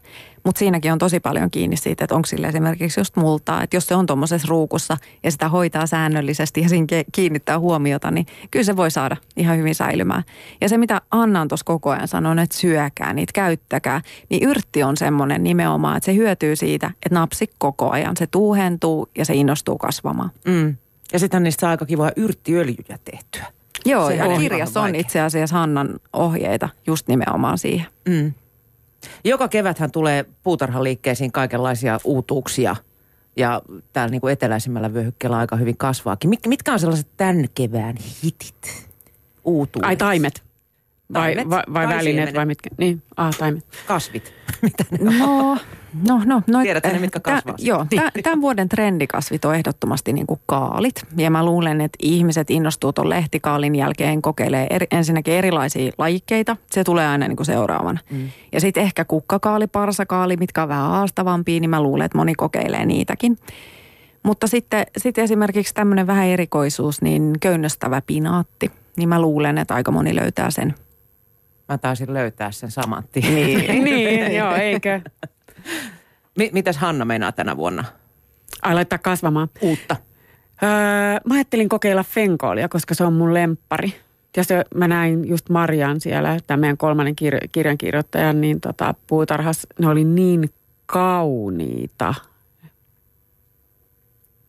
Mutta 0.47 0.59
siinäkin 0.59 0.93
on 0.93 0.99
tosi 0.99 1.21
paljon 1.21 1.51
kiinni 1.51 1.77
siitä, 1.77 2.05
että 2.05 2.15
onko 2.15 2.27
sille 2.27 2.49
esimerkiksi 2.49 3.01
just 3.01 3.17
multaa. 3.17 3.63
Että 3.63 3.77
jos 3.77 3.87
se 3.87 3.95
on 3.95 4.07
tuommoisessa 4.07 4.49
ruukussa 4.51 4.97
ja 5.23 5.31
sitä 5.31 5.49
hoitaa 5.49 5.87
säännöllisesti 5.87 6.61
ja 6.61 6.69
siinä 6.69 6.87
kiinnittää 7.13 7.59
huomiota, 7.59 8.11
niin 8.11 8.27
kyllä 8.51 8.65
se 8.65 8.77
voi 8.77 8.91
saada 8.91 9.17
ihan 9.37 9.59
hyvin 9.59 9.75
säilymään. 9.75 10.23
Ja 10.61 10.69
se, 10.69 10.79
mitä 10.79 11.01
Anna 11.11 11.41
on 11.41 11.49
tuossa 11.49 11.65
koko 11.65 11.91
ajan 11.91 12.09
sanonut, 12.09 12.43
että 12.43 12.57
syökää 12.57 13.13
niitä, 13.13 13.33
käyttäkää, 13.35 14.01
niin 14.29 14.49
yrtti 14.49 14.83
on 14.83 14.97
semmoinen 14.97 15.45
nimenomaan, 15.45 15.97
että 15.97 16.05
se 16.05 16.15
hyötyy 16.15 16.57
siitä, 16.57 16.91
että 17.07 17.15
napsi 17.15 17.51
koko 17.59 17.91
ajan. 17.91 18.17
Se 18.17 18.27
tuuhentuu 18.27 19.09
ja 19.19 19.25
se 19.25 19.35
innostuu 19.35 19.79
kasvamaan. 19.79 20.31
Mm. 20.45 20.77
Ja 21.13 21.19
sitten 21.19 21.43
niistä 21.43 21.61
saa 21.61 21.71
aika 21.71 21.87
kivaa 21.87 22.11
yrttiöljyjä 22.17 22.99
tehtyä. 23.05 23.47
Joo, 23.85 24.09
se 24.09 24.15
ja 24.15 24.39
kirjassa 24.39 24.81
on 24.81 24.95
itse 24.95 25.21
asiassa 25.21 25.57
Hannan 25.57 26.01
ohjeita 26.13 26.69
just 26.87 27.09
nimenomaan 27.09 27.59
siihen. 27.59 27.87
Mm. 28.09 28.33
Joka 29.25 29.49
keväthän 29.49 29.91
tulee 29.91 30.25
puutarhaliikkeisiin 30.43 31.33
kaikenlaisia 31.33 31.99
uutuuksia 32.05 32.77
ja 33.37 33.63
täällä 33.93 34.11
niin 34.11 34.21
kuin 34.21 34.33
eteläisimmällä 34.33 34.95
vyöhykkeellä 34.95 35.39
aika 35.39 35.57
hyvin 35.57 35.77
kasvaakin. 35.77 36.31
Mit, 36.31 36.47
mitkä 36.47 36.73
on 36.73 36.81
sellaiset 36.81 37.09
tämän 37.17 37.45
kevään 37.55 37.97
hitit? 38.25 38.89
Uutuudet. 39.45 39.89
Ai 39.89 39.97
taimet. 39.97 40.46
Vai, 41.15 41.37
vai, 41.51 41.63
vai 41.75 41.89
välineet 41.89 42.35
vai 42.35 42.47
mitkä? 42.47 42.71
Niin, 42.79 43.03
ah, 43.17 43.37
taimet. 43.39 43.65
Kasvit. 43.87 44.35
Mitä 44.63 44.85
ne 44.91 45.19
no, 45.19 45.51
on? 45.51 45.59
No, 46.09 46.21
no, 46.25 46.43
no, 46.47 46.63
Tiedätkö 46.63 46.93
ne, 46.93 46.99
mitkä 46.99 47.21
kasvaa? 47.21 47.55
Tä, 47.57 47.63
joo, 47.65 47.87
tämän 48.23 48.41
vuoden 48.41 48.69
trendikasvit 48.69 49.45
on 49.45 49.55
ehdottomasti 49.55 50.13
niin 50.13 50.27
kuin 50.27 50.41
kaalit. 50.47 50.95
Ja 51.17 51.31
mä 51.31 51.45
luulen, 51.45 51.81
että 51.81 51.99
ihmiset 52.03 52.51
innostuu 52.51 52.93
tuon 52.93 53.09
lehtikaalin 53.09 53.75
jälkeen 53.75 54.23
kokeilee 54.23 54.67
eri, 54.71 54.87
ensinnäkin 54.91 55.35
erilaisia 55.35 55.93
lajikkeita. 55.99 56.57
Se 56.71 56.85
tulee 56.85 57.09
aina 57.09 57.29
niin 57.29 57.37
kuin 57.37 57.47
seuraavana. 57.47 58.01
Mm. 58.11 58.29
Ja 58.53 58.61
sitten 58.61 58.83
ehkä 58.83 59.05
kukkakaali, 59.05 59.67
parsakaali, 59.67 60.37
mitkä 60.37 60.63
on 60.63 60.69
vähän 60.69 60.91
haastavampia, 60.91 61.61
niin 61.61 61.71
mä 61.71 61.83
luulen, 61.83 62.07
että 62.07 62.19
moni 62.19 62.35
kokeilee 62.35 62.87
niitäkin. 62.87 63.39
Mutta 64.23 64.47
sitten, 64.47 64.87
sitten 64.97 65.25
esimerkiksi 65.25 65.75
tämmöinen 65.75 66.07
vähän 66.07 66.27
erikoisuus, 66.27 67.03
niin 67.03 67.33
köynnöstävä 67.41 68.03
pinaatti. 68.07 68.71
Niin 68.97 69.09
mä 69.09 69.21
luulen, 69.21 69.59
että 69.59 69.75
aika 69.75 69.91
moni 69.91 70.17
löytää 70.17 70.51
sen. 70.51 70.75
Mä 71.69 71.79
taisin 71.79 72.15
löytää 72.15 72.53
sen 72.53 72.71
saman 72.71 73.05
tien. 73.13 73.35
Niin, 73.35 73.85
niin 73.85 74.37
joo, 74.37 74.55
eikö? 74.55 75.01
mitäs 76.53 76.77
Hanna 76.77 77.05
meinaa 77.05 77.33
tänä 77.33 77.57
vuonna? 77.57 77.85
Ai 78.63 78.75
laittaa 78.75 78.99
kasvamaan. 78.99 79.49
Uutta. 79.61 79.97
Öö, 80.63 80.69
mä 81.25 81.35
ajattelin 81.35 81.69
kokeilla 81.69 82.05
fenkoolia, 82.05 82.69
koska 82.69 82.95
se 82.95 83.05
on 83.05 83.13
mun 83.13 83.35
lemppari. 83.35 83.95
Ja 84.37 84.45
se, 84.45 84.65
mä 84.75 84.89
näin 84.89 85.29
just 85.29 85.49
Marian 85.49 86.01
siellä, 86.01 86.39
tämän 86.47 86.61
meidän 86.61 86.77
kolmannen 86.77 87.15
kir- 87.23 87.49
kirjankirjoittajan, 87.53 88.41
niin 88.41 88.61
tota, 88.61 88.95
puutarhas, 89.07 89.67
ne 89.79 89.89
oli 89.89 90.05
niin 90.05 90.51
kauniita. 90.87 92.15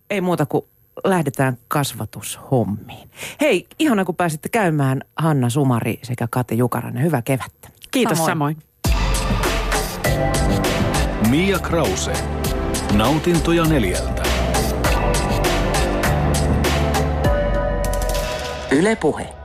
Ei 0.09 0.21
muuta 0.21 0.45
kuin 0.45 0.65
lähdetään 1.03 1.57
kasvatushommiin. 1.67 3.09
Hei, 3.41 3.67
ihana 3.79 4.05
kun 4.05 4.15
pääsitte 4.15 4.49
käymään 4.49 5.01
Hanna 5.17 5.49
Sumari 5.49 5.99
sekä 6.03 6.27
Kate 6.31 6.55
Jukarainen. 6.55 7.03
Hyvää 7.03 7.21
kevättä. 7.21 7.69
Kiitos 7.91 8.17
samoin. 8.17 8.57
samoin. 8.57 8.57
Mia 11.29 11.59
Krause. 11.59 12.13
Nautintoja 12.93 13.65
neljältä. 13.65 14.23
Yle 18.71 18.95
Puhe. 18.95 19.36